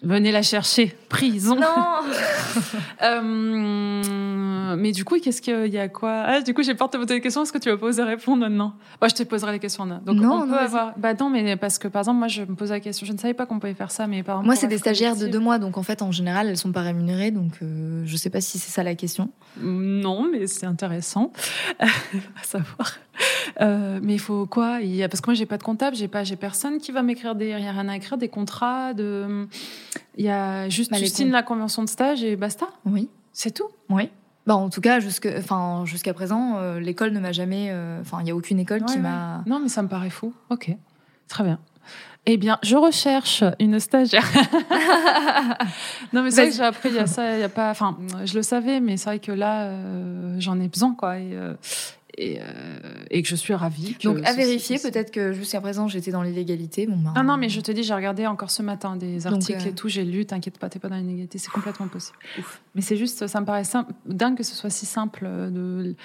[0.03, 1.55] Venez la chercher, prison.
[1.55, 1.67] Non
[3.03, 4.01] Euh,
[4.75, 6.23] mais du coup, qu'est-ce qu'il y a quoi?
[6.25, 7.43] Ah, du coup, j'ai peur de te poser des questions.
[7.43, 8.73] Est-ce que tu vas pas oser répondre maintenant?
[8.99, 9.85] Bah, je te poserai les questions.
[9.85, 10.01] là.
[10.05, 10.63] Donc, Non, on non, peut vas-y.
[10.65, 10.93] avoir.
[10.97, 13.05] Bah non, mais parce que par exemple, moi, je me pose la question.
[13.05, 15.27] Je ne savais pas qu'on pouvait faire ça, mais par Moi, c'est des stagiaires de
[15.27, 18.29] deux mois, donc en fait, en général, elles sont pas rémunérées, donc euh, je sais
[18.29, 19.29] pas si c'est ça la question.
[19.61, 21.31] Non, mais c'est intéressant
[21.79, 21.87] à
[22.43, 22.97] savoir.
[23.61, 24.79] Euh, mais il faut quoi?
[24.81, 26.91] Il y a, Parce que moi, j'ai pas de comptable, j'ai pas, j'ai personne qui
[26.91, 28.93] va m'écrire des, il y a rien à écrire, des contrats.
[28.93, 29.47] De,
[30.17, 32.67] il y a juste Bah, tu signes la convention de stage et basta.
[32.85, 33.09] Oui.
[33.33, 33.67] C'est tout?
[33.89, 34.09] Oui.
[34.47, 37.67] Bah, en tout cas, jusque, enfin, jusqu'à présent, euh, l'école ne m'a jamais.
[37.69, 39.43] euh, Enfin, il n'y a aucune école qui Ouais, m'a.
[39.45, 40.33] Non, mais ça me paraît fou.
[40.49, 40.71] Ok,
[41.27, 41.59] très bien.
[42.25, 44.25] Eh bien, je recherche une stagiaire.
[46.13, 47.69] non, mais c'est vrai que j'ai appris il y a ça, il y a pas.
[47.71, 51.19] Enfin, je le savais, mais c'est vrai que là, euh, j'en ai besoin, quoi.
[51.19, 51.37] Et,
[52.17, 52.43] et, euh,
[53.11, 53.95] et que je suis ravie.
[53.95, 56.87] que Donc, à vérifier, peut-être que jusqu'à présent, j'étais dans l'illégalité.
[56.87, 59.33] Bon, bah, Non, non, mais je te dis, j'ai regardé encore ce matin des Donc,
[59.33, 62.17] articles euh, et tout, j'ai lu, t'inquiète pas, t'es pas dans l'inégalité, c'est complètement possible.
[62.73, 65.95] Mais c'est juste, ça me paraît simple, dingue que ce soit si simple euh, de,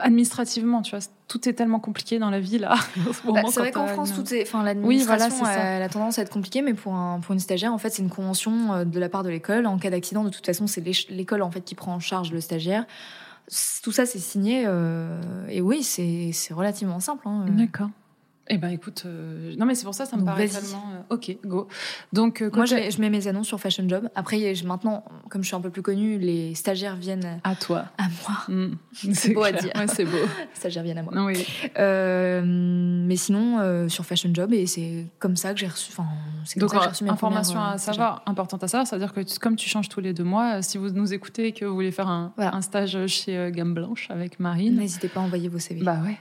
[0.00, 2.74] administrativement, tu vois, tout est tellement compliqué dans la vie là.
[3.26, 5.64] Bah, c'est vrai qu'en France, une- tout est, enfin, Oui, l'administration voilà, c'est ça.
[5.64, 8.02] elle a tendance à être compliquée, mais pour, un, pour une stagiaire, en fait, c'est
[8.02, 9.66] une convention de la part de l'école.
[9.66, 12.40] En cas d'accident, de toute façon, c'est l'école en fait qui prend en charge le
[12.40, 12.86] stagiaire.
[13.82, 17.26] Tout ça, c'est signé, euh, et oui, c'est c'est relativement simple.
[17.28, 17.46] hein.
[17.48, 17.88] D'accord.
[18.50, 20.82] Eh ben écoute, euh, non mais c'est pour ça, ça me Donc, paraît tellement.
[21.10, 21.68] euh, ok, go.
[22.12, 24.08] Donc euh, Moi, je, mets- je mets mes annonces sur Fashion Job.
[24.14, 27.86] Après, je- maintenant, comme je suis un peu plus connue, les stagiaires viennent à toi.
[27.98, 28.36] à moi.
[29.04, 29.12] Mm.
[29.14, 29.70] C'est beau à dire.
[29.76, 30.16] Ouais, c'est beau.
[30.16, 31.12] Les stagiaires viennent à moi.
[31.14, 31.44] Non, oui.
[31.76, 35.90] Mais sinon, sur Fashion Job, et c'est comme ça que j'ai reçu.
[35.92, 36.08] Enfin,
[36.44, 39.12] c'est comme Donc ça que j'ai reçu mes information à savoir, importante à savoir, c'est-à-dire
[39.12, 41.64] que tu- comme tu changes tous les deux mois, si vous nous écoutez et que
[41.64, 42.54] vous voulez faire un, Voilà.
[42.54, 45.82] un stage chez Gamme Blanche avec Marine, N'hésitez pas à envoyer vos CV.
[45.82, 46.18] Bah ouais.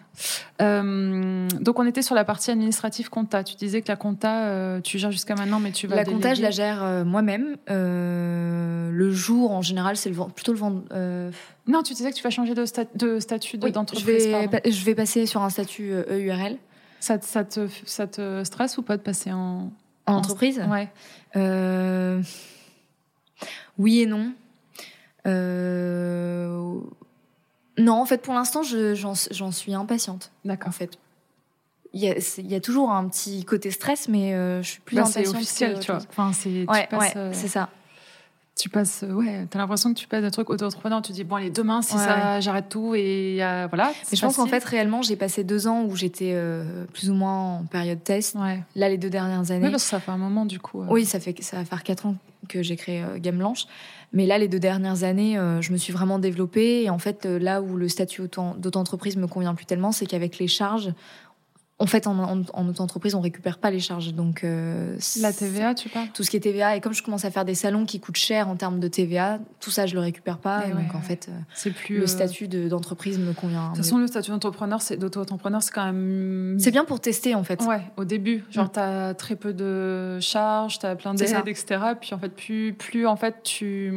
[1.62, 3.44] Donc on était sur la partie administrative compta.
[3.44, 6.34] Tu disais que la compta, euh, tu gères jusqu'à maintenant, mais tu vas la compta,
[6.34, 7.56] je la gère euh, moi-même.
[7.70, 10.84] Euh, le jour, en général, c'est le vend- plutôt le vendre.
[11.68, 14.28] Non, tu disais que tu vas changer de, sta- de statut de- oui, je d'entreprise.
[14.66, 16.58] je vais passer sur un statut EURL
[17.00, 19.72] Ça, te- ça, te, ça te stresse ou pas de passer en,
[20.06, 20.62] en En- entreprise.
[20.70, 20.90] Ouais.
[23.78, 24.32] Oui et non.
[25.28, 26.80] Euh,
[27.80, 30.32] Non, en fait, pour l'instant, je- j'en suis impatiente.
[30.46, 30.74] En D'accord.
[30.74, 30.98] fait,
[31.94, 34.70] il y, a, c'est- il y a toujours un petit côté stress, mais euh, je
[34.72, 36.02] suis plus Bah, c'est officiel, que- tu vois.
[36.10, 37.70] Enfin, c'est, Ouais, ouais, euh, c'est ça.
[38.60, 41.00] tu passes, ouais, t'as l'impression que tu passes un truc auto-entrepreneur.
[41.04, 43.94] Tu dis, bon, allez, demain, si ça, j'arrête tout et euh, voilà.
[44.12, 47.14] Mais je pense qu'en fait, réellement, j'ai passé deux ans où j'étais euh, plus ou
[47.14, 48.36] moins en période test.
[48.76, 49.66] Là, les deux dernières années.
[49.66, 50.84] Oui, parce que ça fait un moment, du coup.
[50.90, 52.16] Oui, ça, fait, ça va faire quatre ans
[52.50, 53.66] que j'ai créé Gamme Blanche.
[54.14, 56.82] Mais là, les deux dernières années, je me suis vraiment développée.
[56.84, 58.24] Et en fait, là où le statut
[58.58, 60.94] d'auto-entreprise me convient plus tellement, c'est qu'avec les charges,
[61.80, 64.12] en fait, en, en, auto-entreprise, on récupère pas les charges.
[64.16, 66.76] Donc, euh, la TVA, tu parles Tout ce qui est TVA.
[66.76, 69.40] Et comme je commence à faire des salons qui coûtent cher en termes de TVA,
[69.60, 70.66] tout ça, je le récupère pas.
[70.68, 73.70] Donc, en fait, euh, c'est plus le euh, statut d'entreprise me convient.
[73.70, 76.58] De toute façon, le statut d'entrepreneur, c'est d'auto-entrepreneur, c'est quand même.
[76.60, 77.62] C'est bien pour tester, en fait.
[77.62, 78.44] Ouais, au début.
[78.50, 78.72] Genre, mm.
[78.74, 81.80] tu as très peu de charges, tu as plein d'aides, etc.
[82.02, 83.94] Puis, en fait, plus, plus en fait, tu,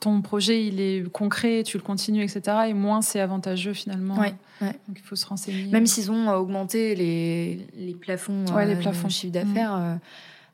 [0.00, 2.42] ton projet, il est concret, tu le continues, etc.
[2.66, 4.18] Et moins c'est avantageux, finalement.
[4.18, 4.34] Ouais.
[4.60, 5.66] Donc il faut se renseigner.
[5.66, 9.08] Même s'ils ont euh, augmenté les, les plafonds, ouais, les euh, plafonds.
[9.08, 9.82] de chiffre d'affaires, mm.
[9.82, 9.94] euh,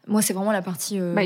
[0.07, 1.23] moi c'est vraiment la partie bah,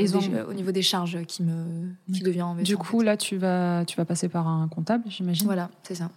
[0.47, 4.05] au niveau des charges qui me qui devient Du coup là tu vas tu vas
[4.05, 5.45] passer par un comptable, j'imagine?
[5.45, 6.09] Voilà, c'est ça.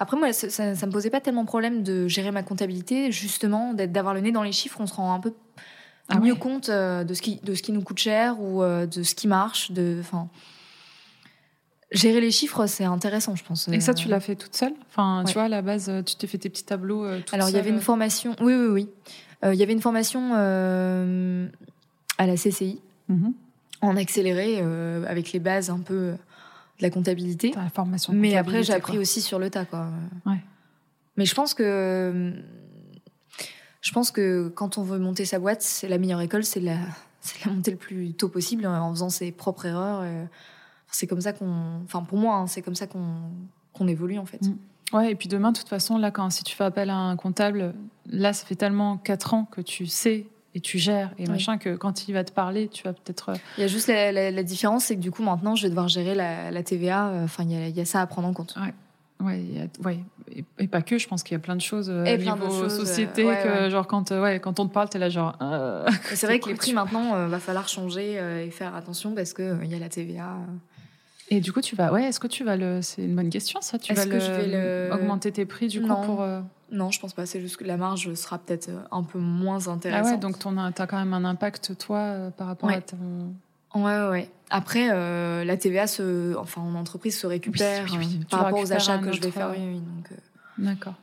[0.00, 3.72] Après, moi, ça, ça, me posait pas tellement de problème de gérer ma comptabilité, justement,
[3.72, 4.78] d'avoir le nez dans les chiffres.
[4.80, 5.32] On se rend un peu
[6.08, 9.14] ah mieux compte de ce qui de ce qui nous coûte cher ou de ce
[9.14, 9.70] qui marche.
[9.70, 10.28] De, enfin,
[11.92, 13.68] Gérer les chiffres, c'est intéressant, je pense.
[13.68, 16.16] Et ça, tu l'as fait toute seule Enfin, tu vois, à la base, euh, tu
[16.16, 18.34] t'es fait tes petits tableaux euh, Alors, il y avait une formation.
[18.40, 18.88] Oui, oui, oui.
[19.44, 23.34] Euh, il y avait une formation à la CCI, mhm.
[23.82, 24.60] en accéléré,
[25.06, 26.12] avec les bases un peu
[26.78, 27.52] de la comptabilité.
[27.54, 28.12] La formation.
[28.14, 29.88] Mais après, j'ai appris aussi sur le tas, quoi.
[30.26, 30.40] Ouais.
[31.16, 32.32] Mais je pense que.
[33.82, 36.76] Je pense que quand on veut monter sa boîte, c'est la meilleure école, c'est la,
[37.44, 40.04] la monter le plus tôt possible en faisant ses propres erreurs
[40.92, 41.82] c'est comme ça qu'on.
[41.84, 44.42] Enfin, pour moi, hein, c'est comme ça qu'on évolue, en fait.
[44.42, 44.56] Mm.
[44.92, 47.16] Ouais, et puis demain, de toute façon, là, quand, si tu fais appel à un
[47.16, 47.74] comptable,
[48.10, 51.76] là, ça fait tellement 4 ans que tu sais et tu gères et machin que
[51.76, 53.30] quand il va te parler, tu vas peut-être.
[53.30, 55.88] Euh, il y a juste la, différence, c'est que du coup, maintenant, je vais devoir
[55.88, 57.08] gérer la, TVA.
[57.08, 58.54] Euh, enfin, il, y a ça à prendre en compte.
[58.60, 58.74] Ouais.
[59.24, 60.00] Ouais, ouais.
[60.58, 62.76] Et, pas que, je pense qu'il y a plein de choses euh, et niveau choses,
[62.76, 65.36] société que genre quand ouais, quand on te parle, tu es là genre
[66.12, 68.14] C'est vrai que les prix maintenant va falloir changer
[68.44, 70.38] et faire attention parce que il y a la TVA.
[71.32, 73.62] Et du coup, tu vas, ouais, est-ce que tu vas le, c'est une bonne question
[73.62, 74.92] ça, tu vas que je vais le...
[74.92, 76.20] augmenter tes prix du coup pour.
[76.20, 77.24] Euh, non, je pense pas.
[77.24, 80.06] C'est juste que la marge sera peut-être euh, un peu moins intéressante.
[80.06, 83.32] Ah ouais, donc tu as quand même un impact toi euh, par rapport à ton.
[83.74, 84.30] Ouais, ouais.
[84.50, 87.86] Après, la TVA se, enfin, en entreprise se récupère
[88.28, 89.54] par rapport aux achats que je vais faire.
[89.56, 90.10] Oui, donc.
[90.58, 90.94] D'accord.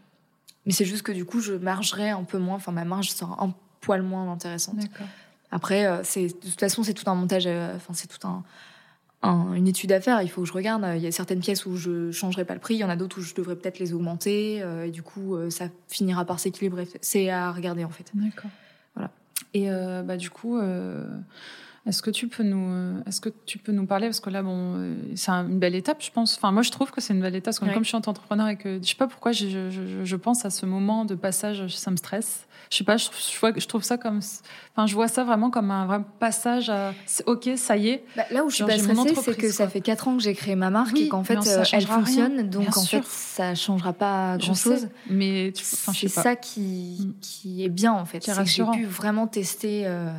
[0.67, 2.57] Mais c'est juste que du coup, je margerai un peu moins.
[2.57, 3.51] Enfin, ma marge sera un
[3.81, 4.75] poil moins intéressante.
[4.75, 5.07] D'accord.
[5.49, 7.47] Après, c'est de toute façon, c'est tout un montage.
[7.47, 8.43] Enfin, c'est tout un
[9.23, 10.21] une étude à faire.
[10.21, 10.85] Il faut que je regarde.
[10.95, 12.75] Il y a certaines pièces où je changerai pas le prix.
[12.75, 14.61] Il y en a d'autres où je devrais peut-être les augmenter.
[14.61, 16.87] Euh, et du coup, euh, ça finira par s'équilibrer.
[17.01, 18.11] C'est à regarder en fait.
[18.13, 18.51] D'accord.
[18.95, 19.11] Voilà.
[19.53, 20.59] Et euh, bah, du coup,
[21.89, 24.07] est-ce que tu peux nous, est-ce que tu peux nous parler?
[24.07, 26.37] Parce que là, bon, c'est une belle étape, je pense.
[26.37, 28.47] Enfin, moi, je trouve que c'est une belle étape parce que comme je suis entrepreneur
[28.47, 31.67] et que je sais pas pourquoi, je, je, je, pense à ce moment de passage,
[31.67, 33.07] ça me stresse je sais pas, je,
[33.57, 34.19] je, trouve ça comme,
[34.75, 36.93] enfin, je vois ça vraiment comme un vrai passage à,
[37.25, 38.03] ok, ça y est.
[38.15, 40.35] Bah, là où je suis pas stressée, c'est que ça fait 4 ans que j'ai
[40.35, 44.37] créé ma marque et qu'en fait, euh, elle fonctionne, donc en fait, ça changera pas
[44.37, 44.87] grand chose.
[45.09, 47.13] mais c'est ça qui, mm.
[47.21, 48.23] qui est bien en fait.
[48.23, 49.83] C'est que j'ai pu vraiment tester.
[49.85, 50.11] Euh,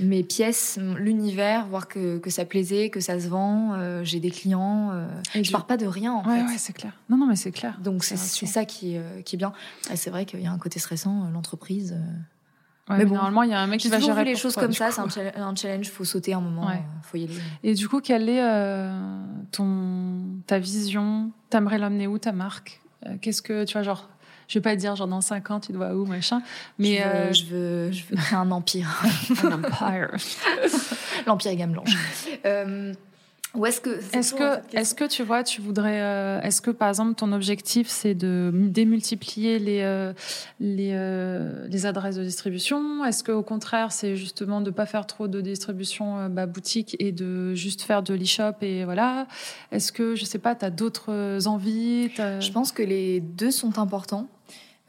[0.00, 3.74] mes pièces, l'univers, voir que, que, ça plaisait, que ça se vend.
[3.74, 4.90] Euh, j'ai des clients.
[4.92, 6.46] Euh, je ne pars pas de rien en ouais, fait.
[6.46, 6.92] Ouais, c'est clair.
[7.08, 7.78] Non, non, mais c'est clair.
[7.80, 9.52] Donc c'est ça qui, euh, qui est bien.
[9.94, 11.96] c'est vrai qu'il y a un côté stressant, l'entreprise.
[12.88, 14.90] mais, bon, normalement, il y a un mec qui va gérer les choses comme ça.
[14.90, 15.00] C'est
[15.36, 15.86] un, challenge.
[15.86, 16.70] Il faut sauter un moment.
[16.70, 17.34] Il faut y aller.
[17.62, 18.42] Et du coup, quelle est
[19.52, 21.30] ton ta vision?
[21.48, 22.80] T'aimerais l'emmener où ta marque?
[23.22, 24.10] Qu'est-ce que tu vois, genre
[24.50, 26.42] je vais pas dire genre dans 5 ans tu dois où machin.
[26.78, 29.02] Mais je veux, je veux, je veux créer un empire.
[29.44, 30.10] Un empire.
[31.26, 31.94] L'empire gamme blanche.
[32.44, 32.92] Euh,
[33.54, 36.88] ou est-ce que est-ce que est-ce que tu vois tu voudrais euh, est-ce que par
[36.88, 40.12] exemple ton objectif c'est de démultiplier les euh,
[40.60, 43.04] les, euh, les adresses de distribution?
[43.04, 47.10] Est-ce que au contraire c'est justement de pas faire trop de distribution bah, boutique et
[47.10, 49.26] de juste faire de l'e-shop et voilà?
[49.72, 52.10] Est-ce que je sais pas tu as d'autres envies?
[52.16, 54.28] Je pense que les deux sont importants.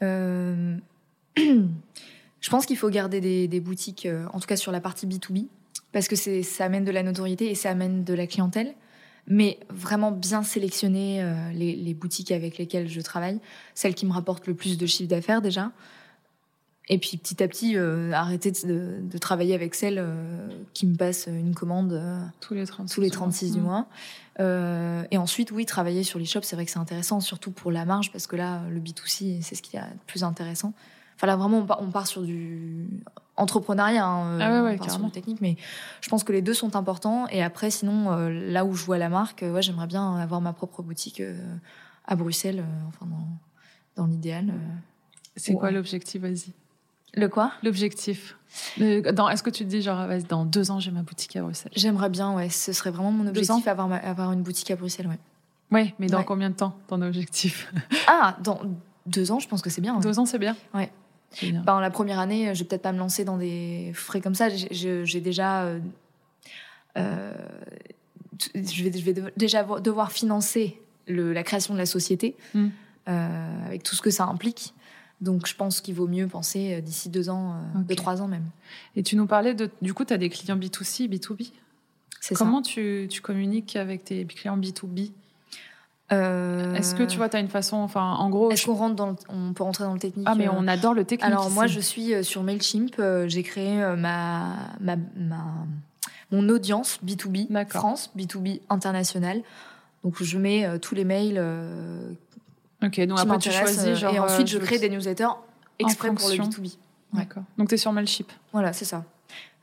[2.40, 5.46] Je pense qu'il faut garder des, des boutiques en tout cas sur la partie B2B
[5.92, 8.74] parce que ça amène de la notoriété et ça amène de la clientèle.
[9.28, 13.38] Mais vraiment bien sélectionner euh, les, boutiques avec lesquelles je travaille,
[13.74, 15.70] celles qui me rapportent le plus de chiffre d'affaires déjà.
[16.88, 21.28] Et puis petit à petit, euh, arrêter de, travailler avec celles euh, qui me passent
[21.28, 22.02] une commande
[22.40, 23.86] tous les 36, tous les 36 du mois.
[24.40, 27.84] et ensuite, oui, travailler sur les shops, c'est vrai que c'est intéressant, surtout pour la
[27.84, 30.72] marge, parce que là, le B2C, c'est ce qui est le plus intéressant
[31.22, 32.88] Enfin là, vraiment, on part, on part sur du
[33.36, 35.56] entrepreneuriat, hein, Ah ouais, ouais, on part sur du technique, mais
[36.00, 37.28] je pense que les deux sont importants.
[37.28, 40.40] Et après, sinon, euh, là où je vois la marque, euh, ouais, j'aimerais bien avoir
[40.40, 41.36] ma propre boutique euh,
[42.06, 43.28] à Bruxelles, euh, enfin dans,
[44.02, 44.50] dans l'idéal.
[44.50, 44.74] euh.
[45.36, 46.52] C'est quoi l'objectif Vas-y?
[47.14, 47.52] Le quoi?
[47.62, 48.36] L'objectif.
[48.78, 51.70] Est-ce que tu te dis, genre, vas-y, dans deux ans, j'ai ma boutique à Bruxelles?
[51.76, 55.06] J'aimerais bien, ouais, ce serait vraiment mon objectif, avoir, ma- avoir une boutique à Bruxelles,
[55.06, 55.18] ouais.
[55.70, 56.24] Ouais, mais dans Ouais.
[56.24, 57.72] combien de temps, ton objectif?
[58.08, 58.60] Ah, dans
[59.06, 59.98] deux ans, je pense que c'est bien.
[60.00, 60.56] Deux ans, c'est bien?
[60.74, 60.90] Ouais.
[61.64, 64.48] Ben, la première année, je vais peut-être pas me lancer dans des frais comme ça.
[64.48, 65.80] J'ai- déjà, euh,
[66.98, 67.32] euh,
[68.54, 72.36] je vais, je vais de- déjà vo- devoir financer le, la création de la société
[72.54, 72.68] Mm.
[73.08, 74.74] euh, avec tout ce que ça implique.
[75.20, 77.86] Donc, je pense qu'il vaut mieux penser euh, d'ici deux ans, euh, Ok.
[77.86, 78.46] deux trois ans même.
[78.96, 79.70] Et tu nous parlais de.
[79.80, 81.52] Du coup, tu as des clients B2C, B2B.
[82.20, 82.44] C'est ça.
[82.44, 85.12] Comment tu, tu communiques avec tes clients B2B
[86.12, 87.76] Euh, Est-ce que tu vois, tu as une façon.
[87.78, 88.50] Enfin, en gros.
[88.50, 90.52] Est-ce je- qu'on rentre dans, le- on peut rentrer dans le technique Ah, mais euh,
[90.54, 91.26] on adore le technique.
[91.26, 93.00] Alors moi, je suis euh, sur Mailchimp.
[93.26, 94.48] J'ai créé ma,
[94.80, 95.66] ma, ma-
[96.30, 97.80] mon audience B2B D'accord.
[97.80, 99.42] France, B2B international.
[100.04, 101.38] Donc je mets tous les mails
[102.82, 103.94] Ok, donc qui après, tu choisis.
[103.96, 105.26] Genre, et ensuite je crée des newsletters
[105.78, 106.62] exprès pour le fonction.
[106.62, 106.76] B2B.
[107.12, 107.42] D'accord.
[107.58, 108.28] Donc, tu es sur Mailchimp.
[108.52, 109.04] Voilà, c'est ça.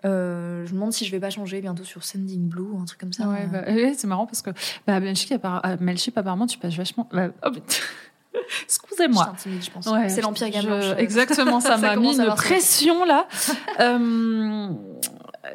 [0.05, 2.85] Euh, je me demande si je vais pas changer bientôt sur Sending Blue ou un
[2.85, 3.27] truc comme ça.
[3.27, 4.51] Ouais, Euh, bah, ouais, c'est marrant parce que
[4.87, 5.79] bah, euh,
[6.15, 7.09] apparemment, tu passes vachement.
[7.11, 7.59] bah, oh, je
[8.63, 9.33] Excusez-moi.
[9.83, 9.91] je.
[9.91, 10.85] Ouais, c'est l'Empire je- Gamme Blanche.
[10.97, 13.27] Exactement, ça m'a mis une pression là.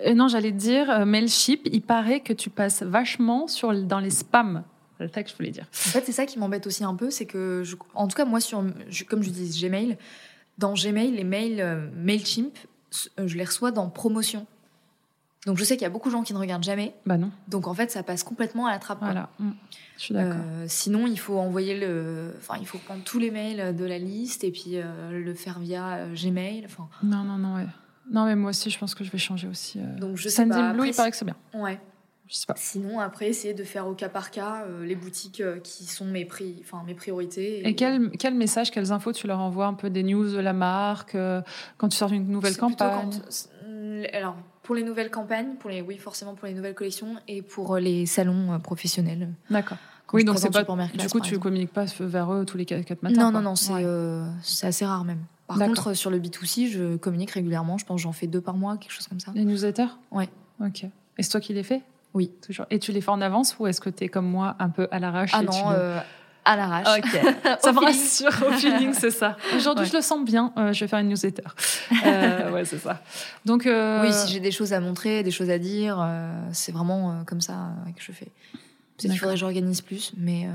[0.07, 4.65] Euh, non, j'allais dire, Mailchimp, il paraît que tu passes vachement sur, dans les spams.
[4.99, 5.67] C'est ça que je voulais dire.
[5.71, 8.25] En fait, c'est ça qui m'embête aussi un peu, c'est que, je- en tout cas,
[8.25, 9.99] moi, sur, je- comme je dis Gmail,
[10.59, 12.57] dans Gmail, les mails euh, Mailchimp,
[13.19, 14.47] je les reçois dans promotion.
[15.47, 16.95] Donc, je sais qu'il y a beaucoup de gens qui ne regardent jamais.
[17.05, 19.01] Bah non, Donc, en fait, ça passe complètement à la trappe.
[19.01, 19.29] voilà.
[19.39, 19.51] Mm.
[19.99, 20.37] Je suis d'accord.
[20.41, 23.99] Euh, sinon, il faut envoyer le, enfin, il faut prendre tous les mails de la
[23.99, 26.63] liste et puis euh, le faire via euh, Gmail.
[26.65, 27.67] Enfin, Non, non, non, ouais.
[28.11, 29.81] Non, mais moi aussi, je pense que je vais changer aussi.
[29.81, 29.99] euh.
[29.99, 30.71] donc je sais Sending pas.
[30.73, 31.37] Blue, Après, il paraît que c'est bien.
[31.55, 31.79] ouais.
[32.27, 32.55] Je sais pas.
[32.57, 36.07] Sinon, après, essayer de faire au cas par cas euh, les boutiques euh, qui sont
[36.07, 37.67] mes prix, enfin mes priorités.
[37.69, 40.55] Et quel, quel message, quelles infos tu leur envoies Un peu des news de la
[40.55, 41.43] marque euh,
[41.77, 43.11] quand tu sors une nouvelle campagne?
[43.11, 43.49] quand-
[44.15, 47.77] alors, pour les nouvelles campagnes, pour les, oui, forcément pour les nouvelles collections et pour
[47.79, 49.31] les salons professionnels.
[49.51, 49.79] D'accord.
[50.13, 50.63] Oui, donc c'est pas.
[50.63, 50.67] Du
[51.09, 51.39] coup, tu exemple.
[51.39, 54.67] communiques pas vers eux tous les 4 matins Non, non, non, c'est Ouais.
[54.67, 55.21] assez rare même.
[55.47, 57.77] Par contre, sur le B2C, je communique régulièrement.
[57.79, 59.33] Je pense que j'en fais deux par mois, quelque chose comme ça.
[59.35, 59.89] Les newsletters?
[60.11, 60.29] Ouais.
[60.61, 60.85] Ok.
[60.85, 61.83] Et c'est toi qui les fais?
[62.15, 62.31] Oui.
[62.47, 62.67] Toujours.
[62.71, 64.89] Et tu les fais en avance ou est-ce que tu es comme moi un peu
[64.91, 65.99] à l'arrache Ah tu non, le- euh,
[66.45, 66.99] à l'arrache.
[66.99, 67.21] Ok.
[67.61, 69.37] Ça me rassure au feeling, c'est ça.
[69.57, 69.91] Aujourd'hui, Ouais.
[69.91, 70.53] je le sens bien.
[70.59, 71.43] euh, je vais faire une newsletter.
[72.07, 73.01] Euh, ouais, c'est ça.
[73.45, 76.73] Donc, euh, Oui, si j'ai des choses à montrer, des choses à dire, euh, c'est
[76.73, 77.55] vraiment comme ça
[77.97, 78.29] que je fais.
[78.97, 80.51] Peut-être qu'il faudrait que j'organise plus, mais euh,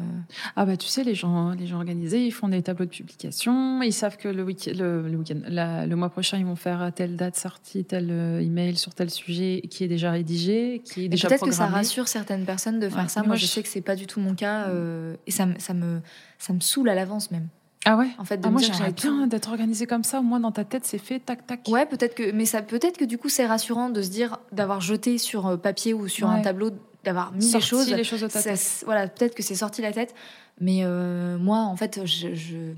[0.56, 3.82] ah bah tu sais, les gens, les gens organisés, ils font des tableaux de publication.
[3.82, 5.20] Ils savent que le week le, le
[5.50, 9.10] la- le mois prochain, ils vont faire telle date sortie tel euh, email sur tel
[9.10, 12.80] sujet qui est déjà rédigé, qui est et déjà peut-être que ça rassure certaines personnes
[12.80, 13.24] de faire Ouais, ça.
[13.24, 15.60] Moi, je je- sais que c'est pas du tout mon cas, euh, et ça, me-
[15.60, 16.00] ça me
[16.38, 17.50] ça me saoule à l'avance même.
[17.86, 18.08] Ah ouais?
[18.20, 20.20] En fait, de Ah, moi, j'aimerais j'ai bien d'être organisé comme ça.
[20.20, 21.68] Au moins, dans ta tête, c'est fait, tac, tac.
[21.70, 24.80] Ouais, peut-être que, mais ça peut-être que du coup c'est rassurant de se dire d'avoir
[24.80, 26.72] jeté sur papier ou sur un tableau,
[27.10, 27.92] d'avoir mis Sorti les choses.
[27.94, 30.14] les choses de ta Ça- voilà, peut-être que c'est sorti la tête,
[30.62, 32.74] mais euh, moi en fait, je, je-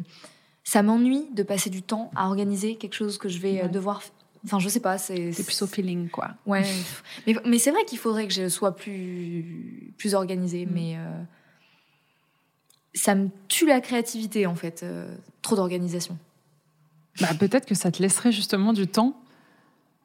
[0.63, 3.69] ça m'ennuie de passer du temps à organiser quelque chose que je vais euh, Ouais.
[3.69, 4.01] devoir.
[4.45, 5.31] Enfin, je sais pas, c'est.
[5.33, 6.29] C'est plus au feeling, quoi.
[6.47, 6.63] Ouais,
[7.27, 10.69] mais, mais c'est vrai qu'il faudrait que je sois plus plus organisée, Mm.
[10.73, 11.21] mais euh,
[12.93, 16.17] ça me tue la créativité en fait, euh, trop d'organisation.
[17.19, 19.15] Bah, peut-être que ça te laisserait justement du temps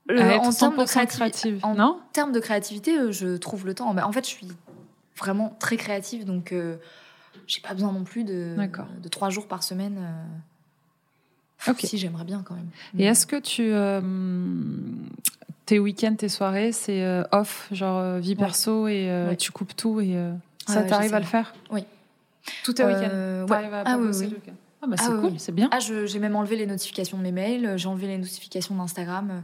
[0.08, 1.98] Le- à être en termes de 100% créativité, en Non?
[2.12, 3.88] termes de créativité, euh, je trouve le temps.
[3.96, 4.48] En fait, je suis
[5.18, 6.76] vraiment très créative, donc euh,
[7.46, 8.54] j'ai pas besoin non plus de,
[9.02, 9.98] de trois jours par semaine.
[10.00, 11.72] euh.
[11.78, 12.68] Si, j'aimerais bien quand même.
[12.98, 13.62] Et est-ce que tu.
[13.72, 14.00] euh,
[15.64, 18.36] tes week-ends, tes soirées, c'est euh, off, genre euh, vie Ouais.
[18.36, 19.36] perso, et euh, Ouais.
[19.36, 20.32] tu coupes tout, et euh,
[20.68, 21.52] Ah ça t'arrive à le faire?
[21.72, 21.84] Oui.
[22.62, 23.08] Tout est week-end.
[23.10, 23.56] Euh, ouais.
[23.56, 24.26] À Ah oui, oui.
[24.28, 24.52] le week-end?
[24.82, 25.34] Ah bah c'est Ah cool, oui.
[25.38, 25.68] c'est bien.
[25.72, 29.42] Ah, j'ai même enlevé les notifications de mes mails, j'ai enlevé les notifications d'Instagram.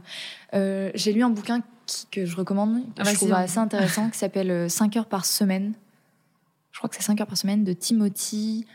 [0.53, 4.09] Euh, j'ai lu un bouquin qui- que je recommande, que Ah, je trouve assez intéressant,
[4.09, 5.73] qui s'appelle 5 heures par semaine.
[6.71, 8.65] Je crois que c'est 5 heures par semaine de Timothy.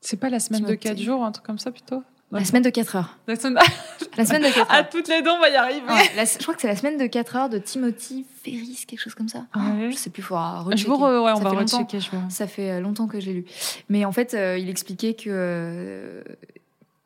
[0.00, 0.88] C'est pas la semaine de Timothée.
[0.90, 2.02] 4 jours, un truc comme ça plutôt?
[2.40, 3.18] La semaine de 4 heures.
[3.26, 3.62] La semaine...
[4.16, 4.88] La semaine de 4 à heures.
[4.90, 5.86] toutes les deux, on va y arriver.
[5.88, 9.00] Ouais, la- je crois que c'est la semaine de 4 heures de Timothy Ferris, quelque
[9.00, 9.46] chose comme ça.
[9.56, 9.90] Ouais.
[9.90, 11.98] Je sais plus, il faudra Je vous re- ouais, on Ça va rechecker.
[12.00, 12.10] Je.
[12.28, 13.44] Ça fait euh, longtemps que je l'ai lu.
[13.88, 16.22] Mais en fait, euh, il expliquait que euh,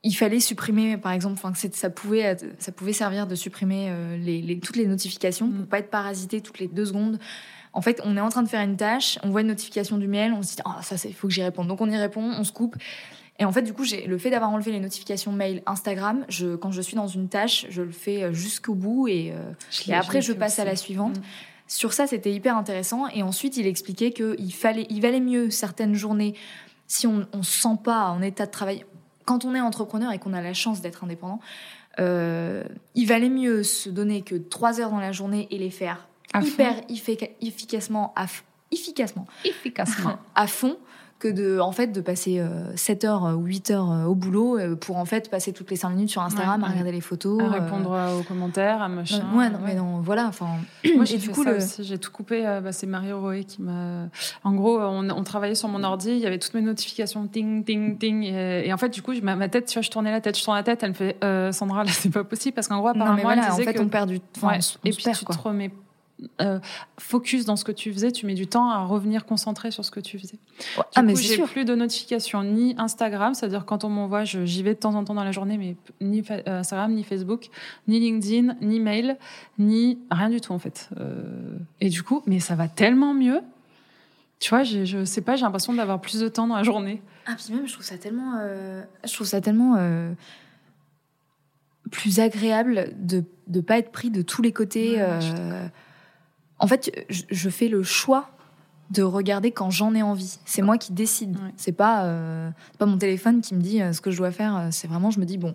[0.03, 4.41] il fallait supprimer, par exemple, enfin ça pouvait, ça pouvait servir de supprimer euh, les,
[4.43, 5.53] les- toutes les notifications Mm.
[5.57, 7.19] pour pas être parasité toutes les deux secondes.
[7.73, 10.09] En fait, on est en train de faire une tâche, on voit une notification du
[10.09, 11.69] mail, on se dit ah ça c'est, il faut que j'y réponde.
[11.69, 12.77] Donc on y répond, on se coupe.
[13.39, 16.57] Et en fait, du coup, j'ai le fait d'avoir enlevé les notifications mail, Instagram, je,
[16.57, 19.53] quand je suis dans une tâche, je le fais euh, jusqu'au bout et, euh,
[19.87, 21.17] et après, je passe à la suivante.
[21.19, 21.23] Mm.
[21.69, 23.07] Sur ça, c'était hyper intéressant.
[23.09, 26.35] Et ensuite, il expliquait qu'il fallait, il valait mieux certaines journées
[26.87, 28.85] si on ne se sent pas en état de travail.
[29.27, 31.41] Quand on est entrepreneur et qu'on a la chance d'être indépendant,
[32.01, 32.65] euh,
[32.95, 36.41] il valait mieux se donner que trois heures dans la journée et les faire À
[36.43, 38.27] hyper effica- efficacement, à
[38.71, 40.19] efficacement, efficacement.
[40.35, 40.79] à fond
[41.19, 44.57] que de en fait de passer euh, 7 heures ou 8 heures euh, au boulot
[44.57, 46.73] euh, pour en fait passer toutes les 5 minutes sur Instagram Ouais, à ouais.
[46.75, 49.25] regarder les photos à euh, répondre euh, aux commentaires, à machin.
[49.33, 50.47] non, ouais, non, mais non, voilà enfin
[50.95, 51.59] Moi, j'ai du coup le.
[51.81, 52.47] J'ai tout coupé.
[52.47, 54.07] euh, bah, c'est Marie Roé qui m'a.
[54.45, 56.11] En gros, on, on travaillait sur mon ordi.
[56.11, 58.23] Il y avait toutes mes notifications, ting, ting, ting.
[58.23, 60.39] Et, et en fait, du coup, ma, ma tête, tu vois, je tournais la tête,
[60.39, 60.83] je tournais la tête.
[60.85, 63.23] Elle me fait euh, Sandra, là, c'est pas possible parce qu'en gros, non apparemment, mais
[63.23, 64.51] voilà elle en disait fait que on perd du on
[64.85, 65.35] Et puis perd, tu quoi.
[65.35, 65.71] te remets
[66.41, 66.59] euh,
[66.99, 69.91] focus dans ce que tu faisais, tu mets du temps à revenir concentré sur ce
[69.91, 70.37] que tu faisais.
[70.59, 70.65] Du
[70.97, 74.63] ah mais coup, j'ai plus de notifications ni Instagram, c'est-à-dire quand on m'envoie, je- j'y
[74.63, 77.49] vais de temps en temps dans la journée, mais ni euh, Instagram, ni Facebook,
[77.87, 79.17] ni LinkedIn, ni mail,
[79.59, 80.89] ni rien du tout en fait.
[80.99, 83.41] Euh, et du coup, mais ça va tellement mieux.
[84.41, 87.03] Tu vois, j'ai- je sais pas, j'ai l'impression d'avoir plus de temps dans la journée.
[87.27, 90.13] Ah, puis même, je trouve ça tellement, euh, je trouve ça tellement euh,
[91.91, 94.97] plus agréable de ne pas être pris de tous les côtés.
[94.97, 95.67] Ouais, euh.
[96.59, 98.31] En fait, je, fais le choix
[98.91, 100.39] de regarder quand j'en ai envie.
[100.45, 101.37] C'est moi qui décide.
[101.37, 101.53] Ouais.
[101.57, 104.57] C'est pas, euh, pas mon téléphone qui me dit euh, ce que je dois faire.
[104.57, 105.55] Euh, C'est vraiment, je me dis bon,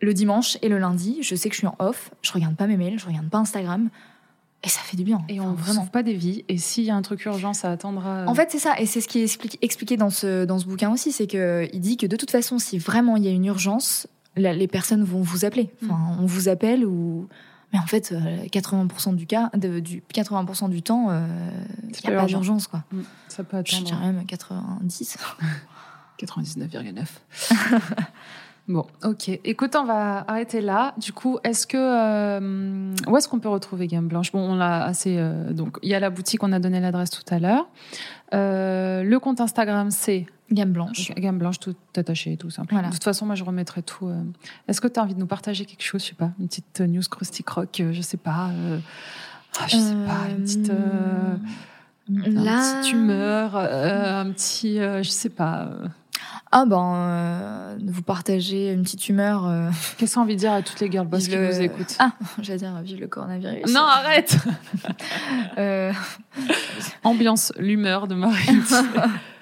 [0.00, 2.10] le dimanche et le lundi, je sais que je suis en off.
[2.22, 3.88] Je regarde pas mes mails, je regarde pas Instagram,
[4.62, 5.22] et ça fait du bien.
[5.28, 6.44] Et Enfin, on ne sauve pas des vies.
[6.48, 8.24] Et s'il y a un truc urgent, ça attendra.
[8.26, 10.66] En fait, c'est ça, et c'est ce qui est expliqué, expliqué dans ce, dans ce
[10.66, 13.30] bouquin aussi, c'est que il dit que de toute façon, si vraiment il y a
[13.30, 14.06] une urgence,
[14.36, 15.70] la- les personnes vont vous appeler.
[15.84, 17.26] Enfin, on vous appelle ou.
[17.72, 21.26] Mais en fait, euh, 80% du cas, de- du 80% du temps, euh,
[21.88, 22.84] il C'est n'y a pas d'urgence, quoi.
[22.92, 23.86] Mm, ça peut Je attendre.
[23.86, 25.18] dirais même 90.
[26.18, 27.06] 99,9.
[28.68, 29.28] bon, ok.
[29.44, 30.94] Écoute, on va arrêter là.
[30.98, 34.32] Du coup, est-ce que euh, où est-ce qu'on peut retrouver Gamme Blanche?
[34.32, 35.16] Bon, on l'a assez.
[35.18, 37.66] euh, donc, il y a la boutique, on a donné l'adresse tout à l'heure.
[38.34, 41.10] Euh, le compte Instagram, c'est Gamme blanche.
[41.16, 42.72] Gamme Blanche, tout attaché, tout simple.
[42.72, 42.88] Voilà.
[42.88, 44.06] De toute façon, moi, je remettrai tout.
[44.06, 44.22] euh.
[44.68, 46.80] Est-ce que tu as envie de nous partager quelque chose Je sais pas, une petite
[46.80, 48.50] news crusty croc, euh, je sais pas.
[48.50, 48.78] euh,
[49.58, 50.70] ah, je sais pas, une petite.
[50.70, 51.36] euh,
[52.08, 52.80] une Là.
[52.80, 55.68] petite humeur, euh, un petit, euh, je sais pas.
[56.58, 59.46] Ah ben, euh, vous partagez une petite humeur.
[59.46, 61.60] euh, Qu'est-ce qu'on a envie de dire à toutes les girl boss qui le- nous
[61.60, 61.96] écoutent?
[61.98, 63.70] Ah, j'allais dire, vive le coronavirus.
[63.74, 64.38] Non, arrête
[65.58, 65.92] Euh,
[67.04, 68.48] Ambiance, l'humeur de Marie.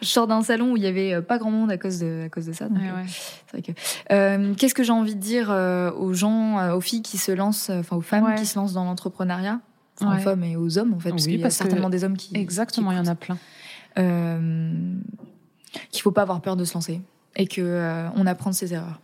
[0.02, 2.28] je sors d'un salon où il y avait pas grand monde à cause de, à
[2.28, 2.66] cause de ça.
[2.66, 3.04] Ouais,
[3.52, 4.54] vrai que.
[4.54, 5.50] Qu'est-ce que j'ai envie de dire
[5.96, 8.34] aux gens, aux filles qui se lancent, enfin aux femmes Ouais.
[8.34, 9.60] qui se lancent dans l'entrepreneuriat,
[10.00, 11.90] enfin aux femmes et aux hommes en fait, parce Oui, qu'il y a que- certainement
[11.90, 12.36] des hommes qui.
[12.36, 13.38] Exactement, il y en a plein.
[13.98, 14.72] Euh,
[15.90, 17.00] qu'il faut pas avoir peur de se lancer
[17.36, 19.00] et que euh, on apprend de ses erreurs.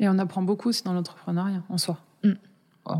[0.00, 1.98] Et on apprend beaucoup aussi dans l'entrepreneuriat en soi.
[2.22, 2.32] Mm.
[2.86, 2.94] Oh.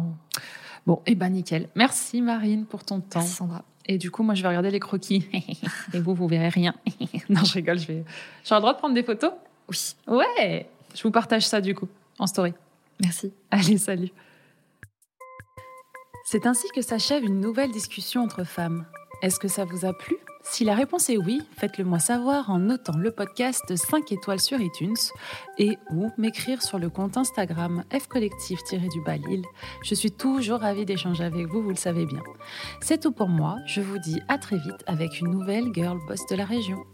[0.87, 1.69] Bon, et ben nickel.
[1.75, 3.21] Merci Marine pour ton temps.
[3.21, 3.65] Merci Sandra.
[3.87, 5.29] Et du coup, moi, je vais regarder les croquis.
[5.93, 6.75] et vous, vous verrez rien.
[7.29, 8.05] non, je rigole, je vais.
[8.45, 9.33] J'ai le droit de prendre des photos?
[9.69, 11.89] Oui, Ouais Je vous partage ça du coup,
[12.19, 12.55] en story.
[13.03, 13.33] merci.
[13.51, 14.11] Allez, salut.
[16.27, 18.87] C'est ainsi que s'achève une nouvelle discussion entre femmes.
[19.21, 20.17] Est-ce que ça vous a plu?
[20.47, 24.61] Si la réponse est oui, faites-le moi savoir en notant le podcast 5 étoiles sur
[24.61, 24.95] iTunes
[25.59, 28.79] et ou m'écrire sur le compte Instagram fcollectif-du
[29.29, 29.45] Lille.
[29.83, 32.23] Je suis toujours ravie d'échanger avec vous, vous le savez bien.
[32.81, 36.21] C'est tout pour moi, je vous dis à très vite avec une nouvelle girl boss
[36.31, 36.85] de la région.